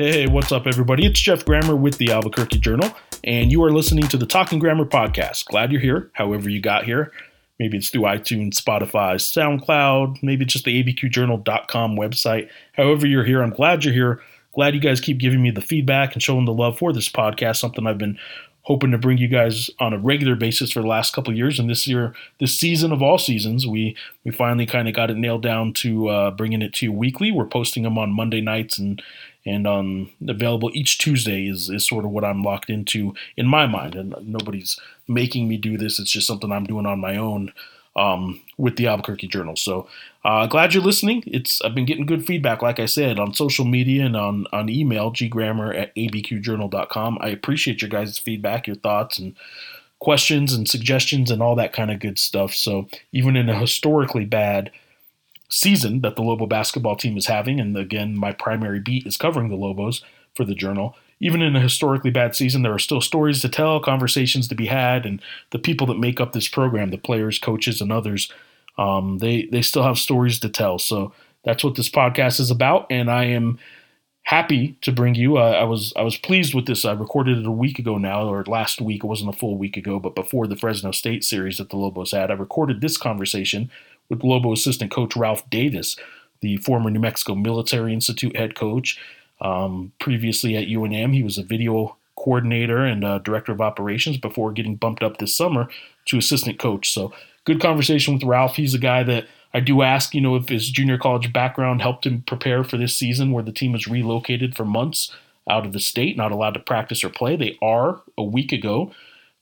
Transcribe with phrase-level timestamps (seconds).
[0.00, 1.04] Hey, what's up, everybody?
[1.06, 2.88] It's Geoff Grammer with the Albuquerque Journal,
[3.24, 5.46] and you are listening to the Talking Grammer podcast.
[5.46, 7.10] Glad you're here, however, you got here.
[7.58, 12.48] Maybe it's through iTunes, Spotify, SoundCloud, maybe just the abqjournal.com website.
[12.74, 14.20] However, you're here, I'm glad you're here.
[14.54, 17.56] Glad you guys keep giving me the feedback and showing the love for this podcast,
[17.56, 18.20] something I've been
[18.62, 21.58] hoping to bring you guys on a regular basis for the last couple years.
[21.58, 25.16] And this year, this season of all seasons, we we finally kind of got it
[25.16, 27.32] nailed down to uh, bringing it to you weekly.
[27.32, 29.02] We're posting them on Monday nights and
[29.46, 33.66] and on available each Tuesday is is sort of what I'm locked into in my
[33.66, 33.94] mind.
[33.94, 35.98] And nobody's making me do this.
[35.98, 37.52] It's just something I'm doing on my own
[37.96, 39.56] um, with the Albuquerque Journal.
[39.56, 39.88] So
[40.24, 41.22] uh, glad you're listening.
[41.26, 44.68] It's I've been getting good feedback, like I said, on social media and on on
[44.68, 47.18] email, ggrammer at abqjournal.com.
[47.20, 49.34] I appreciate your guys' feedback, your thoughts, and
[50.00, 52.54] questions and suggestions and all that kind of good stuff.
[52.54, 54.70] So even in a historically bad
[55.50, 59.48] season that the Lobo basketball team is having, and again, my primary beat is covering
[59.48, 60.02] the Lobos
[60.34, 63.80] for the Journal even in a historically bad season, there are still stories to tell,
[63.80, 67.80] conversations to be had, and the people that make up this program, the players, coaches,
[67.80, 68.30] and others,
[68.78, 70.78] um, they they still have stories to tell.
[70.78, 71.12] So
[71.44, 73.58] that's what this podcast is about, and I am
[74.22, 75.38] happy to bring you.
[75.38, 76.84] Uh, I was I was pleased with this.
[76.84, 79.04] I recorded it a week ago now, or last week.
[79.04, 82.12] It wasn't a full week ago, but before the Fresno State series that the Lobos
[82.12, 83.70] had, I recorded this conversation
[84.08, 85.96] with Lobo assistant coach Ralph Davis,
[86.40, 88.98] the former New Mexico Military Institute head coach
[89.40, 94.52] um, previously at UNM, he was a video coordinator and uh, director of operations before
[94.52, 95.68] getting bumped up this summer
[96.06, 96.92] to assistant coach.
[96.92, 97.12] So,
[97.48, 98.56] good conversation with Ralph.
[98.56, 102.04] He's a guy that I do ask, you know, if his junior college background helped
[102.04, 105.10] him prepare for this season where the team was relocated for months
[105.48, 107.36] out of the state, not allowed to practice or play.
[107.36, 108.92] They are a week ago.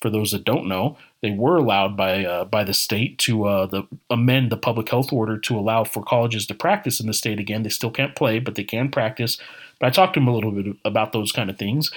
[0.00, 3.66] For those that don't know, they were allowed by uh, by the state to uh,
[3.66, 7.40] the, amend the public health order to allow for colleges to practice in the state
[7.40, 7.62] again.
[7.62, 9.38] They still can't play, but they can practice
[9.78, 11.90] but I talked to him a little bit about those kind of things.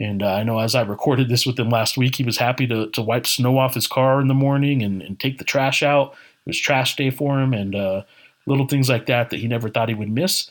[0.00, 2.66] And uh, I know as I recorded this with him last week, he was happy
[2.66, 5.82] to, to wipe snow off his car in the morning and, and take the trash
[5.82, 6.12] out.
[6.12, 8.02] It was trash day for him and uh,
[8.46, 10.50] little things like that that he never thought he would miss.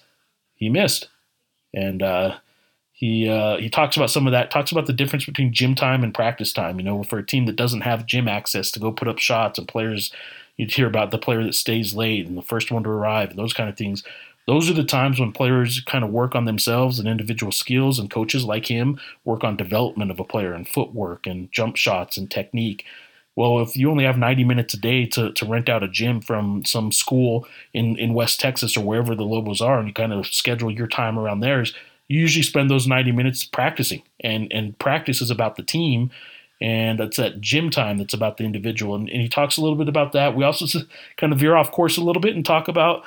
[0.54, 1.10] He missed.
[1.74, 2.38] And uh,
[2.92, 4.52] he uh, he talks about some of that.
[4.52, 6.80] Talks about the difference between gym time and practice time.
[6.80, 9.58] You know, for a team that doesn't have gym access to go put up shots,
[9.58, 10.12] and players,
[10.58, 13.40] you'd hear about the player that stays late and the first one to arrive, and
[13.40, 14.04] those kind of things
[14.50, 18.10] those are the times when players kind of work on themselves and individual skills, and
[18.10, 22.32] coaches like him work on development of a player and footwork and jump shots and
[22.32, 22.84] technique.
[23.36, 26.20] Well, if you only have 90 minutes a day to, to rent out a gym
[26.20, 30.12] from some school in, in West Texas or wherever the Lobos are, and you kind
[30.12, 31.76] of schedule your time around theirs,
[32.08, 34.02] you usually spend those 90 minutes practicing.
[34.22, 36.10] And, and practice is about the team,
[36.60, 38.96] and that's that gym time that's about the individual.
[38.96, 40.36] And, and he talks a little bit about that.
[40.36, 40.80] We also
[41.18, 43.04] kind of veer off course a little bit and talk about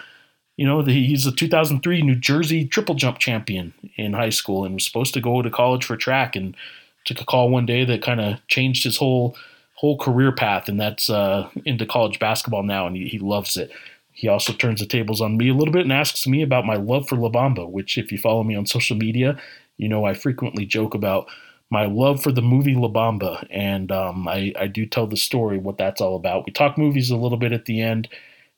[0.57, 4.85] you know, he's a 2003 New Jersey triple jump champion in high school and was
[4.85, 6.57] supposed to go to college for track and
[7.05, 9.37] took a call one day that kind of changed his whole
[9.75, 13.73] whole career path, and that's uh, into college basketball now, and he, he loves it.
[14.13, 16.77] He also turns the tables on me a little bit and asks me about my
[16.77, 19.37] love for La Bamba, which, if you follow me on social media,
[19.79, 21.27] you know I frequently joke about
[21.71, 25.59] my love for the movie La Bamba, and um, I, I do tell the story,
[25.59, 26.47] what that's all about.
[26.47, 28.09] We talk movies a little bit at the end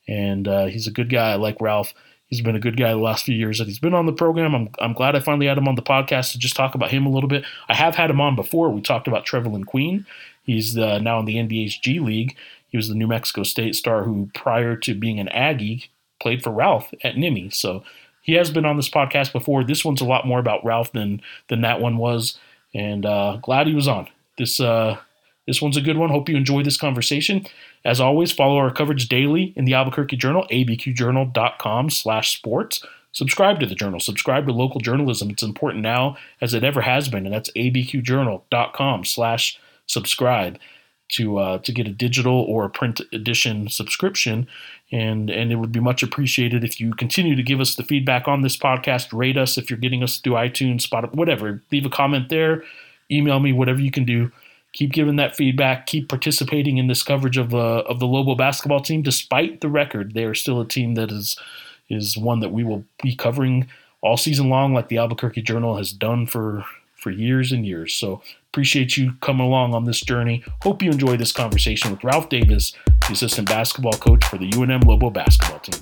[0.07, 1.31] and uh, he's a good guy.
[1.31, 1.93] I like Ralph.
[2.27, 4.55] He's been a good guy the last few years that he's been on the program.
[4.55, 7.05] I'm, I'm glad I finally had him on the podcast to just talk about him
[7.05, 7.43] a little bit.
[7.69, 8.69] I have had him on before.
[8.69, 10.05] We talked about Trevelin Queen.
[10.43, 12.35] He's uh, now in the NBA's G League.
[12.69, 15.89] He was the New Mexico State star who, prior to being an Aggie,
[16.19, 17.53] played for Ralph at Nimi.
[17.53, 17.83] So
[18.21, 19.63] he has been on this podcast before.
[19.63, 22.39] This one's a lot more about Ralph than than that one was,
[22.73, 24.07] and uh, glad he was on.
[24.37, 24.97] This uh,
[25.47, 26.09] this one's a good one.
[26.09, 27.45] Hope you enjoy this conversation.
[27.83, 32.83] As always, follow our coverage daily in the Albuquerque Journal, abqjournal.com slash sports.
[33.11, 33.99] Subscribe to the journal.
[33.99, 35.29] Subscribe to local journalism.
[35.29, 40.57] It's important now as it ever has been, and that's abqjournal.com slash subscribe
[41.07, 44.47] to uh, to get a digital or a print edition subscription.
[44.91, 48.27] And and it would be much appreciated if you continue to give us the feedback
[48.27, 49.13] on this podcast.
[49.13, 51.61] Rate us if you're getting us through iTunes, Spotify, whatever.
[51.71, 52.63] Leave a comment there.
[53.11, 54.31] Email me, whatever you can do
[54.75, 58.81] keep giving that feedback, keep participating in this coverage of uh, of the Lobo basketball
[58.81, 59.01] team.
[59.01, 61.39] Despite the record, they are still a team that is
[61.89, 63.67] is one that we will be covering
[64.01, 66.63] all season long, like the Albuquerque Journal has done for
[66.95, 67.93] for years and years.
[67.93, 70.43] So appreciate you coming along on this journey.
[70.63, 72.73] Hope you enjoy this conversation with Ralph Davis,
[73.07, 75.81] the assistant basketball coach for the UNM Lobo basketball team.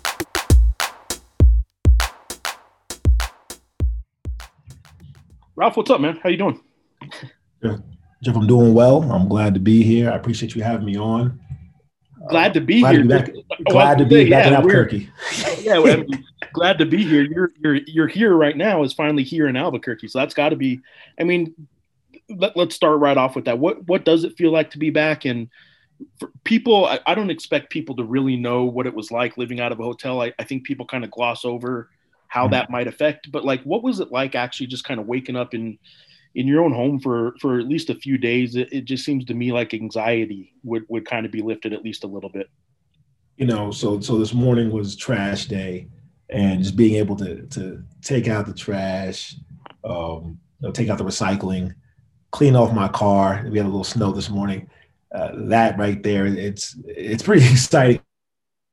[5.55, 6.19] Ralph, what's up, man?
[6.21, 6.59] How you doing?
[7.61, 7.92] Good.
[8.23, 9.03] Jeff, I'm doing well.
[9.11, 10.09] I'm glad to be here.
[10.09, 11.41] I appreciate you having me on.
[12.29, 13.03] Glad to be glad here.
[13.03, 13.31] To be back,
[13.65, 15.09] glad to be back yeah, in Albuquerque.
[15.59, 16.03] yeah,
[16.53, 17.23] glad to be here.
[17.23, 18.81] You're you're you're here right now.
[18.83, 20.79] Is finally here in Albuquerque, so that's got to be.
[21.19, 21.53] I mean,
[22.29, 23.59] let, us start right off with that.
[23.59, 25.25] What what does it feel like to be back?
[25.25, 25.49] And
[26.17, 29.59] for people, I, I, don't expect people to really know what it was like living
[29.59, 30.21] out of a hotel.
[30.21, 31.89] I, I think people kind of gloss over
[32.29, 32.51] how mm-hmm.
[32.53, 33.33] that might affect.
[33.33, 35.77] But like, what was it like actually just kind of waking up in
[36.35, 38.55] in your own home for for at least a few days?
[38.55, 41.83] It, it just seems to me like anxiety would would kind of be lifted at
[41.83, 42.49] least a little bit.
[43.37, 45.87] You know, so so this morning was trash day,
[46.29, 49.35] and just being able to to take out the trash,
[49.83, 51.73] um, you know, take out the recycling,
[52.31, 53.45] clean off my car.
[53.49, 54.69] We had a little snow this morning.
[55.13, 58.01] Uh, that right there, it's it's pretty exciting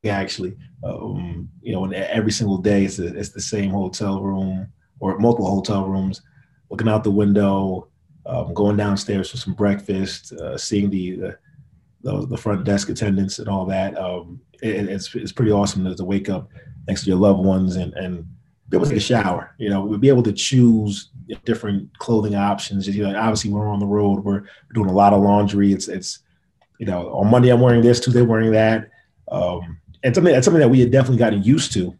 [0.08, 0.56] actually.
[0.82, 4.68] Um, you know, and every single day it's, a, it's the same hotel room
[4.98, 6.22] or multiple hotel rooms,
[6.70, 7.88] looking out the window,
[8.26, 11.34] um, going downstairs for some breakfast, uh, seeing the,
[12.02, 13.98] the, the front desk attendants and all that.
[13.98, 16.50] Um, it, it's it's pretty awesome to, to, wake up
[16.86, 18.26] next to your loved ones and and
[18.68, 19.54] be able to take a shower.
[19.58, 21.10] You know, we'll be able to choose
[21.44, 22.88] different clothing options.
[22.88, 24.24] You know, obviously we're on the road.
[24.24, 25.72] We're, we're doing a lot of laundry.
[25.72, 26.20] It's it's
[26.78, 28.90] you know on Monday I'm wearing this, Tuesday wearing that.
[29.30, 31.96] Um, and something that's something that we had definitely gotten used to,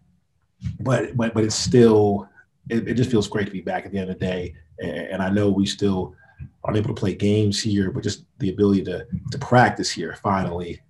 [0.81, 2.29] but but but it's still
[2.69, 4.55] it, it, just feels great to be back at the end of the day.
[4.79, 6.15] And, and, I know we still
[6.65, 10.81] aren't able to play games here, but just the ability to to practice here finally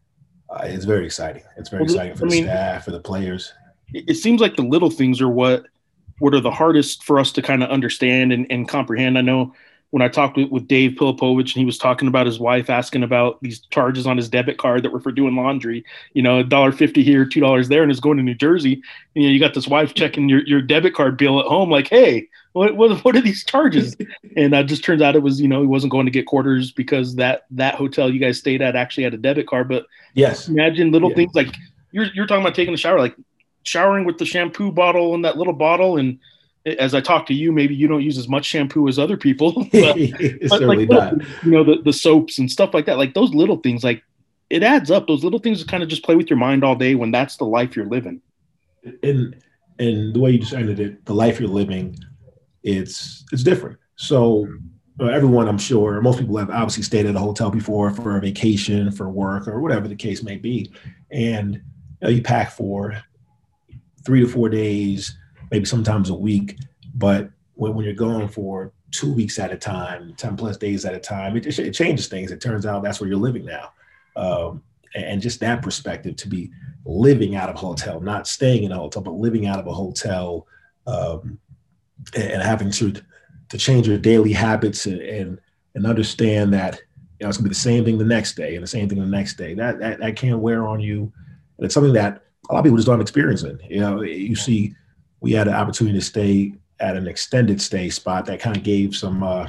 [0.51, 1.43] uh, is very exciting.
[1.57, 3.53] It's very well, exciting for I the mean, staff, for the players.
[3.93, 5.67] It seems like the little things are what
[6.19, 9.17] what are the hardest for us to kind of understand and, and comprehend.
[9.17, 9.55] I know
[9.91, 13.03] when I talked with, with Dave Pilipovich and he was talking about his wife asking
[13.03, 16.45] about these charges on his debit card that were for doing laundry, you know, a
[16.45, 18.83] dollar fifty here, two dollars there, and is going to New Jersey.
[19.15, 21.89] You know, you got this wife checking your, your debit card bill at home, like,
[21.89, 23.97] hey, what what, what are these charges?
[24.37, 26.71] and uh, just turns out it was, you know, he wasn't going to get quarters
[26.71, 29.69] because that that hotel you guys stayed at actually had a debit card.
[29.69, 31.17] But yes, imagine little yeah.
[31.17, 31.55] things like
[31.91, 33.17] you're you're talking about taking a shower, like
[33.65, 36.19] showering with the shampoo bottle and that little bottle and
[36.67, 39.67] as I talk to you, maybe you don't use as much shampoo as other people.
[39.73, 39.97] But,
[40.49, 41.15] but like, not.
[41.45, 44.03] You know, the, the soaps and stuff like that, like those little things, like
[44.51, 45.07] it adds up.
[45.07, 47.45] Those little things kind of just play with your mind all day when that's the
[47.45, 48.21] life you're living.
[49.03, 49.37] And
[49.79, 51.97] and the way you just ended it, the life you're living,
[52.63, 53.79] it's it's different.
[53.97, 54.47] So
[55.01, 58.21] uh, everyone, I'm sure, most people have obviously stayed at a hotel before for a
[58.21, 60.73] vacation, for work, or whatever the case may be,
[61.11, 61.61] and you,
[62.03, 63.03] know, you pack for
[64.05, 65.17] three to four days
[65.51, 66.59] maybe sometimes a week.
[66.95, 70.95] But when, when you're going for two weeks at a time, 10 plus days at
[70.95, 72.31] a time, it, it changes things.
[72.31, 73.73] It turns out that's where you're living now.
[74.17, 74.63] Um,
[74.95, 76.51] and just that perspective to be
[76.85, 79.73] living out of a hotel, not staying in a hotel, but living out of a
[79.73, 80.47] hotel
[80.87, 81.39] um,
[82.15, 82.95] and, having to
[83.51, 85.41] to change your daily habits and and,
[85.75, 86.81] and understand that
[87.19, 88.99] you know it's gonna be the same thing the next day and the same thing
[88.99, 89.55] the next day.
[89.55, 91.13] That that, that can wear on you,
[91.59, 93.61] and it's something that a lot of people just don't experience it.
[93.69, 94.75] You know, you see
[95.21, 98.97] we had an opportunity to stay at an extended stay spot that kind of gave
[98.97, 99.49] some uh,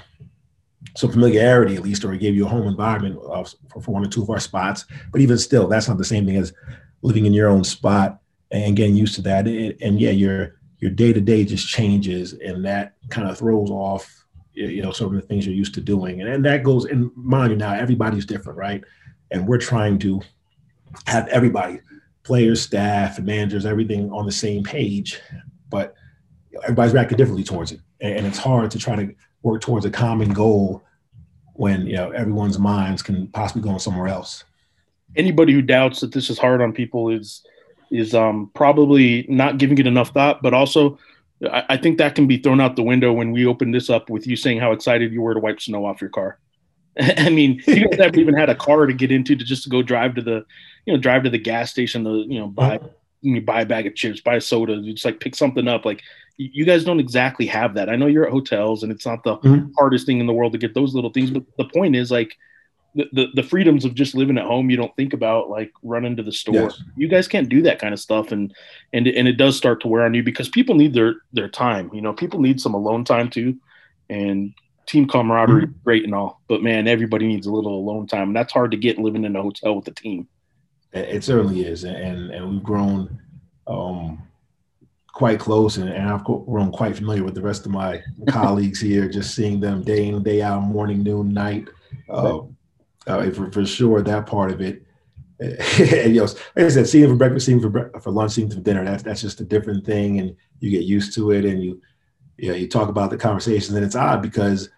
[0.96, 4.10] some familiarity at least, or it gave you a home environment uh, for, one or
[4.10, 4.86] two of our spots.
[5.12, 6.54] But even still, that's not the same thing as
[7.02, 8.20] living in your own spot
[8.52, 9.48] and getting used to that.
[9.48, 13.70] It, and yeah, your your day to day just changes, and that kind of throws
[13.70, 14.22] off
[14.54, 16.22] you know some of the things you're used to doing.
[16.22, 18.84] And, and that goes in mind you now, everybody's different, right?
[19.32, 20.22] And we're trying to
[21.06, 21.80] have everybody,
[22.24, 25.22] players, staff, managers, everything on the same page
[25.72, 25.96] but
[26.64, 30.30] everybody's reacting differently towards it, and, it's hard to try to work towards a common
[30.32, 30.84] goal
[31.54, 34.44] when you know everyone's minds can possibly go on somewhere else.
[35.16, 37.44] Anybody who doubts that this is hard on people is
[37.90, 41.00] is um, probably not giving it enough thought, but also
[41.50, 44.10] I, I think that can be thrown out the window when we open this up
[44.10, 46.40] with you saying how excited you were to wipe snow off your car.
[47.00, 49.70] I mean, you guys never even had a car to get into to just to
[49.70, 50.46] go drive to the,
[50.86, 52.80] you know, drive to the gas station to, you know, buy
[53.22, 55.86] you buy a bag of chips, buy a soda, you just like pick something up.
[55.86, 56.02] Like
[56.38, 57.90] you guys don't exactly have that.
[57.90, 59.72] I know you're at hotels and it's not the mm-hmm.
[59.78, 62.38] hardest thing in the world to get those little things, but the point is like
[62.96, 66.16] the, the, the freedoms of just living at home, you don't think about like running
[66.18, 66.56] to the store.
[66.56, 66.84] Yes.
[66.96, 68.32] You guys can't do that kind of stuff.
[68.32, 68.54] And,
[68.92, 71.92] and, and it does start to wear on you because people need their, their time,
[71.94, 73.58] you know, people need some alone time too.
[74.10, 74.54] And
[74.88, 75.84] team camaraderie, mm-hmm.
[75.84, 78.30] great and all, but man, everybody needs a little alone time.
[78.30, 80.28] And that's hard to get living in a hotel with a team.
[80.94, 83.20] It certainly is, and and we've grown
[83.66, 84.22] um,
[85.14, 89.08] quite close, and, and I've grown quite familiar with the rest of my colleagues here.
[89.08, 91.70] Just seeing them day in day out, morning, noon, night.
[92.10, 92.42] Uh,
[93.08, 94.84] uh, for, for sure, that part of it.
[95.40, 98.34] and, you know, like I said, seeing them for breakfast, seeing them for, for lunch,
[98.34, 98.84] seeing them for dinner.
[98.84, 101.82] That's that's just a different thing, and you get used to it, and you,
[102.38, 104.70] you know, you talk about the conversation, and it's odd because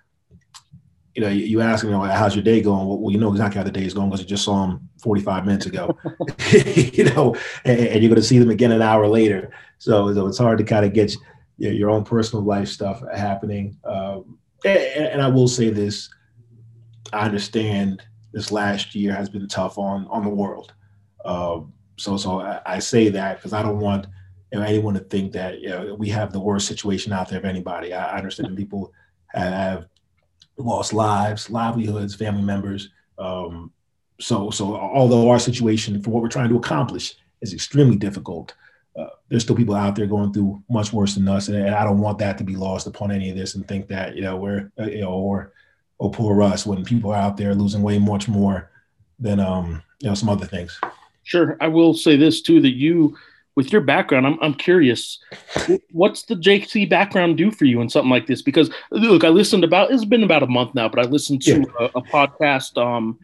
[1.16, 2.88] you know, you, you ask him, you know, how's your day going?
[2.88, 5.46] Well, you know exactly how the day is going because you just saw him 45
[5.46, 5.98] minutes ago,
[6.52, 9.52] you know, and, and, you're going to see them again an hour later.
[9.78, 11.14] So, so it's hard to kind of get
[11.58, 13.78] you know, your own personal life stuff happening.
[13.84, 16.10] Um, and, and, I will say this,
[17.12, 18.02] I understand
[18.32, 20.74] this last year has been tough on on the world.
[21.26, 24.08] Um, so, so I, I say that because I don't want
[24.52, 27.40] you know, anyone to think that you know, we have the worst situation out there
[27.40, 27.94] of anybody.
[27.94, 28.92] I, I understand people
[29.28, 29.88] have
[30.58, 32.90] lost lives, livelihoods, family members.
[33.18, 33.72] Um,
[34.20, 38.54] so, so although our situation for what we're trying to accomplish is extremely difficult,
[38.98, 41.84] uh, there's still people out there going through much worse than us, and, and, I
[41.84, 44.38] don't want that to be lost upon any of this, and think that you know
[44.38, 45.54] we're uh, you know or
[45.98, 48.70] or poor us when people are out there losing way much more
[49.20, 50.80] than um you know some other things.
[51.24, 53.18] Sure, I will say this too that you
[53.56, 55.20] with your background, I'm, I'm curious,
[55.92, 58.42] what's the JC background do for you in something like this?
[58.42, 61.60] Because look, I listened about, it's been about a month now, but I listened to
[61.60, 61.66] yeah.
[61.80, 63.20] a, a, podcast, um,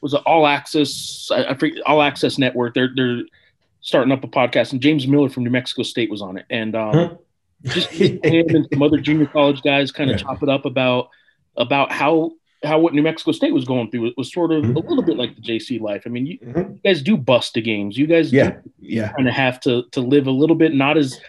[0.00, 2.74] was it All Access, I, I forget, All Access Network.
[2.74, 3.22] They're, they're
[3.80, 6.46] starting up a podcast and James Miller from New Mexico State was on it.
[6.48, 7.14] And, um, huh?
[7.64, 10.26] just him and some other junior college guys kind of yeah.
[10.26, 11.08] chop it up about,
[11.56, 12.32] about how
[12.64, 14.06] how what New Mexico State was going through.
[14.06, 14.76] It was sort of mm-hmm.
[14.76, 16.02] a little bit like the JC life.
[16.06, 16.72] I mean, you, mm-hmm.
[16.72, 17.96] you guys do bust the games.
[17.96, 20.74] You guys, yeah, yeah, kind of have to to live a little bit.
[20.74, 21.20] Not as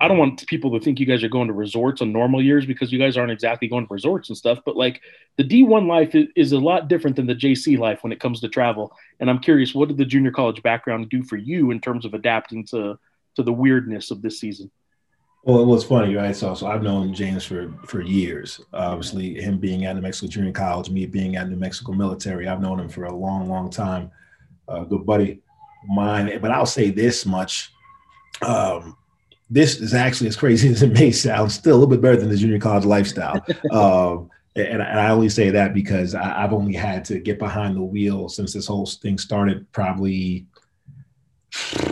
[0.00, 2.66] I don't want people to think you guys are going to resorts on normal years
[2.66, 4.58] because you guys aren't exactly going to resorts and stuff.
[4.64, 5.00] But like
[5.36, 8.40] the D1 life is, is a lot different than the JC life when it comes
[8.40, 8.92] to travel.
[9.20, 12.14] And I'm curious, what did the junior college background do for you in terms of
[12.14, 12.98] adapting to
[13.36, 14.70] to the weirdness of this season?
[15.42, 16.36] Well, it was funny, right?
[16.36, 18.60] So, so I've known James for for years.
[18.74, 22.60] Obviously, him being at New Mexico Junior College, me being at New Mexico Military, I've
[22.60, 24.10] known him for a long, long time.
[24.68, 25.40] Uh, good buddy
[25.88, 26.38] mine.
[26.42, 27.72] But I'll say this much:
[28.42, 28.98] um,
[29.48, 32.28] this is actually as crazy as it may sound, still a little bit better than
[32.28, 33.44] the junior college lifestyle.
[33.70, 37.76] um, and, and, I only say that because I, I've only had to get behind
[37.76, 40.46] the wheel since this whole thing started, probably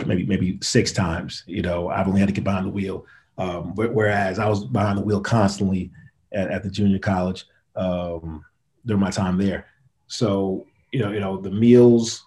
[0.05, 1.43] maybe maybe six times.
[1.47, 3.05] You know, I've only had to get behind the wheel.
[3.39, 5.91] Um, whereas I was behind the wheel constantly
[6.33, 8.43] at, at the junior college um,
[8.85, 9.65] during my time there.
[10.07, 12.25] So you know, you know, the meals,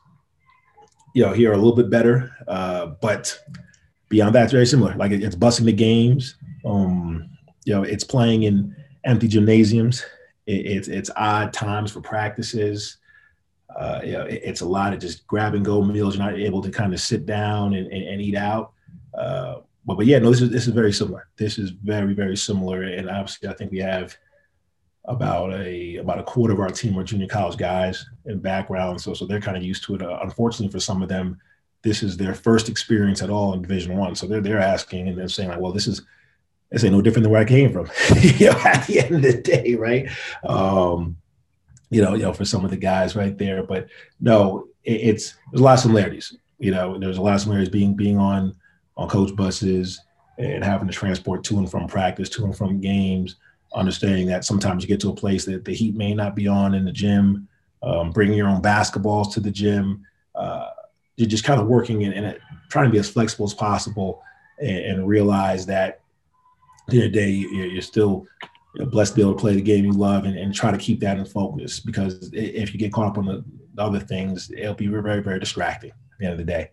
[1.14, 3.38] you know, here are a little bit better, uh, but
[4.09, 4.95] beyond that, it's very similar.
[4.95, 6.37] Like it's busing the games.
[6.64, 7.28] Um,
[7.64, 10.04] you know, it's playing in empty gymnasiums.
[10.47, 12.99] It, it's it's odd times for practices.
[13.75, 16.16] Uh, you know, it, it's a lot of just grab and go meals.
[16.16, 18.73] You're not able to kind of sit down and, and, and eat out.
[19.14, 21.28] Uh, but but yeah, no, this is this is very similar.
[21.36, 24.16] This is very very similar, and obviously, I think we have
[25.06, 29.14] about a about a quarter of our team are junior college guys in background, so
[29.14, 30.02] so they're kind of used to it.
[30.02, 31.38] Uh, unfortunately, for some of them,
[31.82, 35.18] this is their first experience at all in Division One, so they're they're asking and
[35.18, 36.02] they're saying like, well, this is
[36.70, 37.90] this ain't no different than where I came from.
[38.20, 40.08] you know, at the end of the day, right?
[40.44, 41.16] Um,
[41.90, 43.88] you know, you know, for some of the guys right there, but
[44.20, 46.36] no, it, it's there's a lot of similarities.
[46.58, 48.54] You know, there's a lot of similarities being being on
[49.02, 50.00] on coach buses
[50.38, 53.37] and having to transport to and from practice, to and from games,
[53.75, 56.75] understanding that sometimes you get to a place that the heat may not be on
[56.75, 57.49] in the gym,
[57.82, 60.06] um, bringing your own basketballs to the gym.
[60.35, 60.68] Uh,
[61.16, 62.38] you're just kind of working and,
[62.71, 64.23] trying to be as flexible as possible
[64.59, 66.00] and, and realize that
[66.88, 68.26] the day, you're, you're still
[68.87, 70.99] blessed to be able to play the game you love and, and, try to keep
[71.00, 73.44] that in focus because if you get caught up on the
[73.82, 76.71] other things, it'll be very, very distracting at the end of the day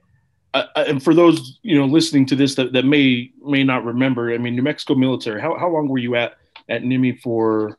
[0.54, 4.34] uh, and for those you know listening to this that, that may may not remember,
[4.34, 5.42] I mean, New Mexico military.
[5.42, 6.38] How how long were you at
[6.70, 7.78] at NIMI for,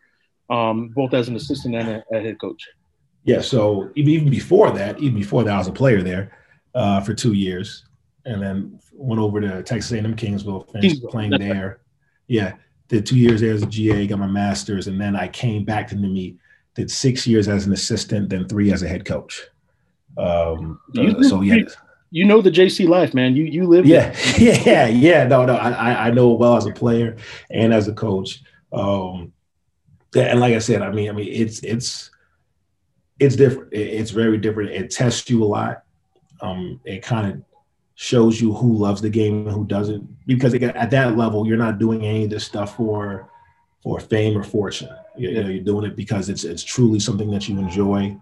[0.49, 2.69] um, both as an assistant and a, a, head coach?
[3.23, 6.37] Yeah, so even before that, even before that, I was a player there
[6.75, 7.85] uh, for two years,
[8.25, 11.11] and then went over to Texas A&M Kingsville, finished Kingsville.
[11.11, 11.81] playing there.
[12.27, 12.55] Yeah,
[12.89, 15.89] did two years there as a GA, got my master's, and then I came back
[15.89, 16.37] to NIMI,
[16.75, 19.43] did six years as an assistant, then three as a head coach.
[20.17, 21.63] Um, uh, so yeah
[22.11, 23.37] you know the JC life, man.
[23.37, 23.87] You you live.
[23.91, 25.25] Yeah, yeah, yeah.
[25.27, 25.55] No, no.
[25.55, 27.17] I I know well as a player
[27.51, 28.43] and as a coach.
[28.73, 29.33] Um,
[30.17, 32.11] and like I said, I mean, I mean, it's it's
[33.19, 33.73] it's different.
[33.73, 34.71] It's very different.
[34.71, 35.85] It tests you a lot.
[36.41, 37.43] Um, it kind of
[37.95, 41.79] shows you who loves the game and who doesn't, because at that level, you're not
[41.79, 43.31] doing any of this stuff for
[43.83, 44.89] for fame or fortune.
[45.17, 48.17] You, you know, you're doing it because it's it's truly something that you enjoy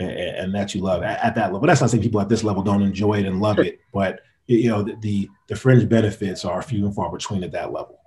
[0.00, 1.60] and, and that you love at, at, that level.
[1.60, 4.20] But That's not saying people at this level don't enjoy it and love it, but
[4.46, 7.98] you know the, the, fringe benefits are few and far between at that level.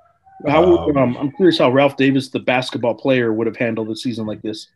[0.48, 3.96] How um, um, I'm curious how Ralph Davis, the basketball player, would have handled a
[3.96, 4.67] season like this.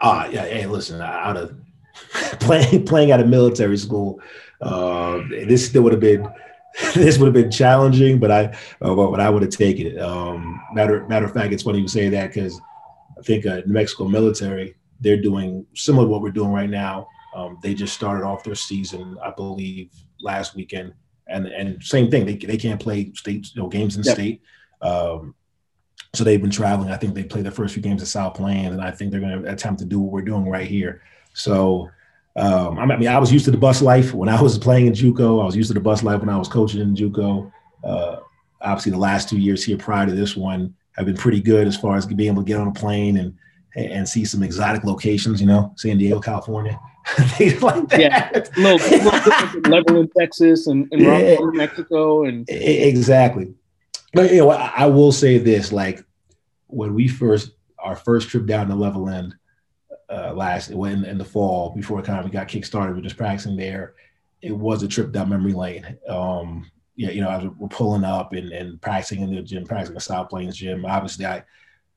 [0.00, 0.44] Ah, uh, yeah.
[0.44, 1.56] Hey, listen, out of
[2.40, 4.20] playing playing at a military school,
[4.60, 6.28] uh, this still would have been
[6.94, 8.44] this would have been challenging, but I
[8.82, 9.98] uh, but I would have taken it.
[9.98, 12.60] Um, matter matter of fact, it's funny you say that because
[13.18, 17.08] I think uh, New Mexico military, they're doing similar to what we're doing right now.
[17.34, 19.90] Um, they just started off their season, I believe,
[20.20, 20.94] last weekend,
[21.28, 22.26] and and same thing.
[22.26, 24.14] They they can't play state you know, games in yep.
[24.14, 24.42] state.
[24.80, 25.34] Um,
[26.14, 26.90] so they've been traveling.
[26.90, 29.20] I think they played the first few games at South Plains, and I think they're
[29.20, 31.02] going to attempt to do what we're doing right here.
[31.34, 31.90] So,
[32.36, 34.94] um, I mean, I was used to the bus life when I was playing in
[34.94, 35.42] JUCO.
[35.42, 37.52] I was used to the bus life when I was coaching in JUCO.
[37.84, 38.16] Uh,
[38.62, 41.76] obviously, the last two years here prior to this one have been pretty good as
[41.76, 43.36] far as being able to get on a plane and
[43.74, 45.40] and see some exotic locations.
[45.40, 46.78] You know, San Diego, California,
[47.36, 48.00] things like that.
[48.00, 49.10] Yeah, little, little
[49.62, 51.36] Levelland Texas and, and yeah.
[51.52, 53.54] Mexico, and exactly.
[54.12, 56.04] But you know, I, I will say this: like
[56.68, 59.32] when we first our first trip down to Levelland
[60.10, 63.04] uh, last in, in the fall before it kind of got kick started, we are
[63.04, 63.94] just practicing there.
[64.40, 65.98] It was a trip down memory lane.
[66.08, 69.64] Um, yeah, you know, I was, we're pulling up and, and practicing in the gym,
[69.64, 70.84] practicing in South Plains gym.
[70.84, 71.44] Obviously, I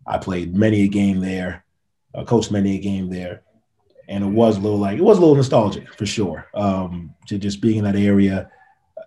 [0.06, 1.66] I played many a game there,
[2.14, 3.44] uh, coached many a game there,
[4.08, 6.48] and it was a little like it was a little nostalgic for sure.
[6.54, 8.50] Um, to just being in that area,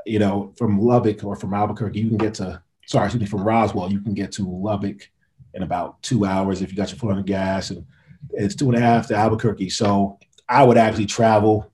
[0.06, 3.44] you know, from Lubbock or from Albuquerque, you can get to sorry, excuse me, from
[3.44, 5.10] Roswell, you can get to Lubbock
[5.54, 7.86] in about two hours if you got your foot on the gas, and
[8.30, 9.70] it's two and a half to Albuquerque.
[9.70, 11.70] So I would actually travel.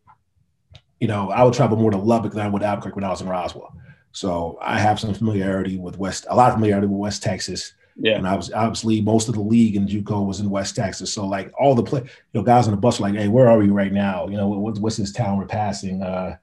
[1.01, 3.23] You know, I would travel more to Lubbock than I would Albuquerque when I was
[3.23, 3.75] in Roswell.
[4.13, 7.75] So I have some familiarity with West, a lot of familiarity with West Texas.
[7.97, 8.17] Yeah.
[8.17, 11.13] And I was obviously most of the league in JUCO was in West Texas.
[11.13, 13.49] So like all the play, you know, guys on the bus were like, hey, where
[13.49, 14.29] are we right now?
[14.29, 16.03] You know, what's, what's this town we're passing?
[16.03, 16.37] Uh,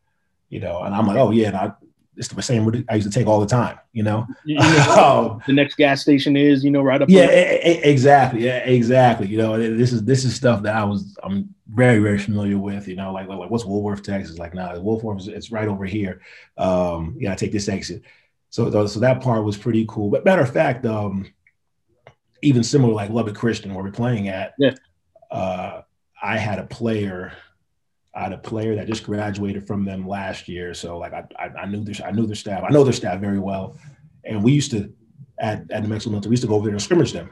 [0.50, 1.72] you know, and I'm like, oh yeah, and I
[2.18, 4.26] it's the same route I used to take all the time, you know.
[4.44, 7.10] You know um, the next gas station is, you know, right up.
[7.10, 8.44] Yeah, exactly.
[8.44, 9.28] Yeah, exactly.
[9.28, 12.88] You know, this is this is stuff that I was I'm very very familiar with.
[12.88, 14.40] You know, like like, like what's Wolfforth, Texas?
[14.40, 16.22] Like, nah, Wolfforth is it's right over here.
[16.58, 18.02] Um, yeah, I take this exit.
[18.50, 20.10] So so that part was pretty cool.
[20.10, 21.32] But matter of fact, um,
[22.42, 24.54] even similar like Lubbock Christian, where we're playing at.
[24.58, 24.76] Yeah.
[25.30, 25.82] Uh,
[26.22, 27.34] I had a player
[28.18, 31.50] I had a player that just graduated from them last year, so like I, I,
[31.50, 32.64] I knew their I knew their staff.
[32.64, 33.78] I know their staff very well,
[34.26, 34.92] and we used to
[35.40, 37.30] at at New Mexico Military, we used to go over there and scrimmage them.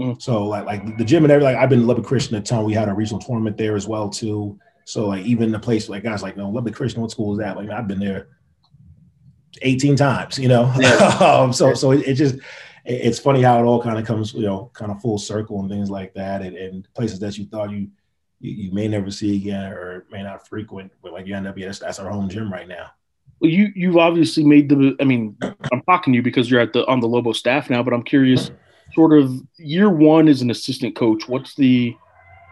[0.00, 0.20] Mm.
[0.20, 1.54] So like like the gym and everything.
[1.54, 2.64] Like I've been in Lubbock Christian a ton.
[2.64, 4.58] We had a regional tournament there as well too.
[4.84, 7.56] So like even the place like guys like no Lubbock Christian, what school is that?
[7.56, 8.26] Like I've been there
[9.62, 10.72] 18 times, you know.
[10.76, 10.96] Yeah.
[11.20, 12.34] um, so so it, it just
[12.86, 15.68] it's funny how it all kind of comes, you know, kind of full circle and
[15.68, 17.88] things like that, and, and places that you thought you
[18.40, 21.56] you, you, may never see again or may not frequent, but like you end up,
[21.56, 22.90] yeah, that's, that's our home gym right now.
[23.40, 24.96] Well, you you've obviously made the.
[25.00, 27.82] I mean, I'm talking to you because you're at the on the Lobo staff now,
[27.82, 28.50] but I'm curious,
[28.94, 31.28] sort of year one as an assistant coach.
[31.28, 31.94] What's the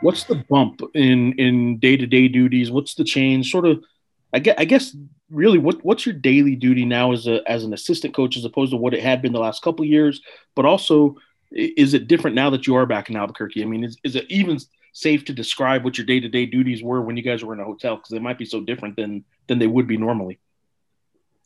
[0.02, 2.70] what's the bump in in day to day duties?
[2.70, 3.50] What's the change?
[3.50, 3.82] Sort of,
[4.34, 4.96] I guess, I guess
[5.30, 8.72] really, what what's your daily duty now as a as an assistant coach as opposed
[8.72, 10.20] to what it had been the last couple years?
[10.56, 11.16] But also,
[11.52, 13.62] is it different now that you are back in Albuquerque?
[13.62, 14.58] I mean, is is it even
[14.92, 17.60] safe to describe what your day to day duties were when you guys were in
[17.60, 20.40] a hotel because they might be so different than than they would be normally.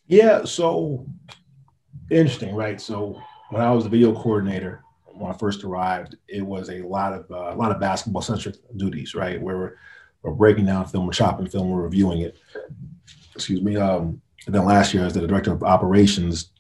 [0.07, 1.07] Yeah, so
[2.11, 2.81] interesting, right?
[2.81, 3.21] So
[3.51, 7.31] when I was the video coordinator when I first arrived, it was a lot of
[7.31, 9.41] uh, a lot of basketball centric duties, right?
[9.41, 9.79] Where
[10.23, 12.37] we're breaking down film, we're chopping film, we're reviewing it.
[13.35, 13.77] Excuse me.
[13.77, 16.51] Um, and then last year, as the director of operations,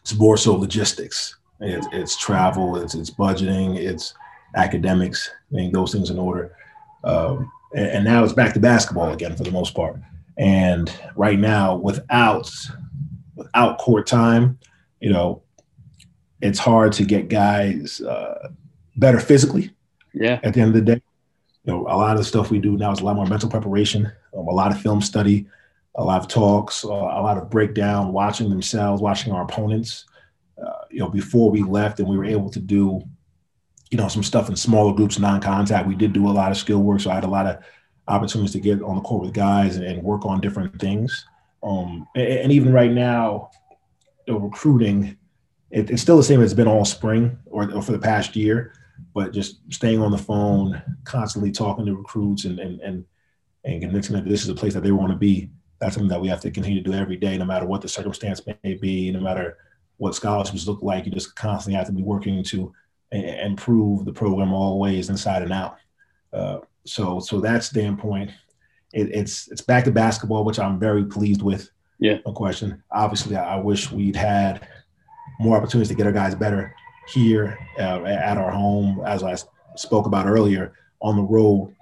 [0.00, 1.36] it's more so logistics.
[1.60, 4.14] It's, it's travel, it's it's budgeting, it's
[4.54, 6.54] academics, getting those things in order.
[7.04, 9.96] Um, and, and, now it's back to basketball again for the most part.
[10.36, 12.50] And right now, without
[13.34, 14.58] without court time,
[15.00, 15.42] you know,
[16.40, 18.48] it's hard to get guys uh,
[18.96, 19.70] better physically.
[20.12, 20.40] Yeah.
[20.42, 21.02] At the end of the day,
[21.68, 23.50] you know, a lot of the stuff we do now is a lot more mental
[23.50, 25.46] preparation, um, a lot of film study,
[25.96, 30.06] a lot of talks, uh, a lot of breakdown, watching themselves, watching our opponents.
[30.60, 33.00] Uh, you know, before we left, and we were able to do
[33.90, 35.86] you know, some stuff in smaller groups, non-contact.
[35.86, 37.58] We did do a lot of skill work, so I had a lot of
[38.06, 41.26] opportunities to get on the court with guys and, and work on different things.
[41.62, 43.50] Um, and, and, even right now,
[44.26, 45.16] the recruiting,
[45.70, 48.36] it, it's still the same as it's been all spring or, or, for the past
[48.36, 48.72] year,
[49.14, 53.04] but just staying on the phone, constantly talking to recruits and and and,
[53.64, 55.50] and convincing that this is a place that they want to be.
[55.80, 57.88] That's something that we have to continue to do every day, no matter what the
[57.88, 59.56] circumstance may be, no matter
[59.96, 61.06] what scholarships look like.
[61.06, 62.72] You just constantly have to be working to
[63.12, 65.76] improve the program all ways inside and out.
[66.32, 68.30] Uh, so so that standpoint,
[68.92, 71.70] it, it's it's back to basketball, which I'm very pleased with.
[71.98, 72.82] Yeah, no question.
[72.90, 74.66] Obviously, I, I wish we'd had
[75.40, 76.74] more opportunities to get our guys better
[77.12, 79.36] here uh, at our home, as I
[79.76, 80.72] spoke about earlier.
[81.00, 81.74] On the road,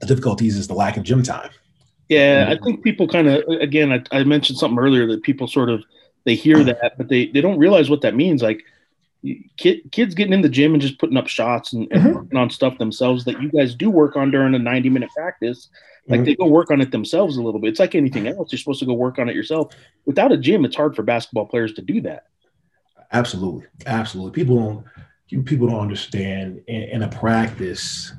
[0.00, 1.50] the difficulties is the lack of gym time.
[2.10, 3.90] Yeah, I think people kind of again.
[3.90, 5.82] I, I mentioned something earlier that people sort of
[6.24, 8.42] they hear that, but they they don't realize what that means.
[8.42, 8.62] Like
[9.56, 12.14] kid, kids getting in the gym and just putting up shots and, and mm-hmm.
[12.14, 15.68] working on stuff themselves that you guys do work on during a 90 minute practice.
[16.06, 16.26] Like mm-hmm.
[16.26, 17.68] they go work on it themselves a little bit.
[17.70, 18.52] It's like anything else.
[18.52, 19.74] You're supposed to go work on it yourself.
[20.04, 22.24] Without a gym, it's hard for basketball players to do that.
[23.14, 24.32] Absolutely, absolutely.
[24.32, 28.12] People don't people don't understand in, in a practice.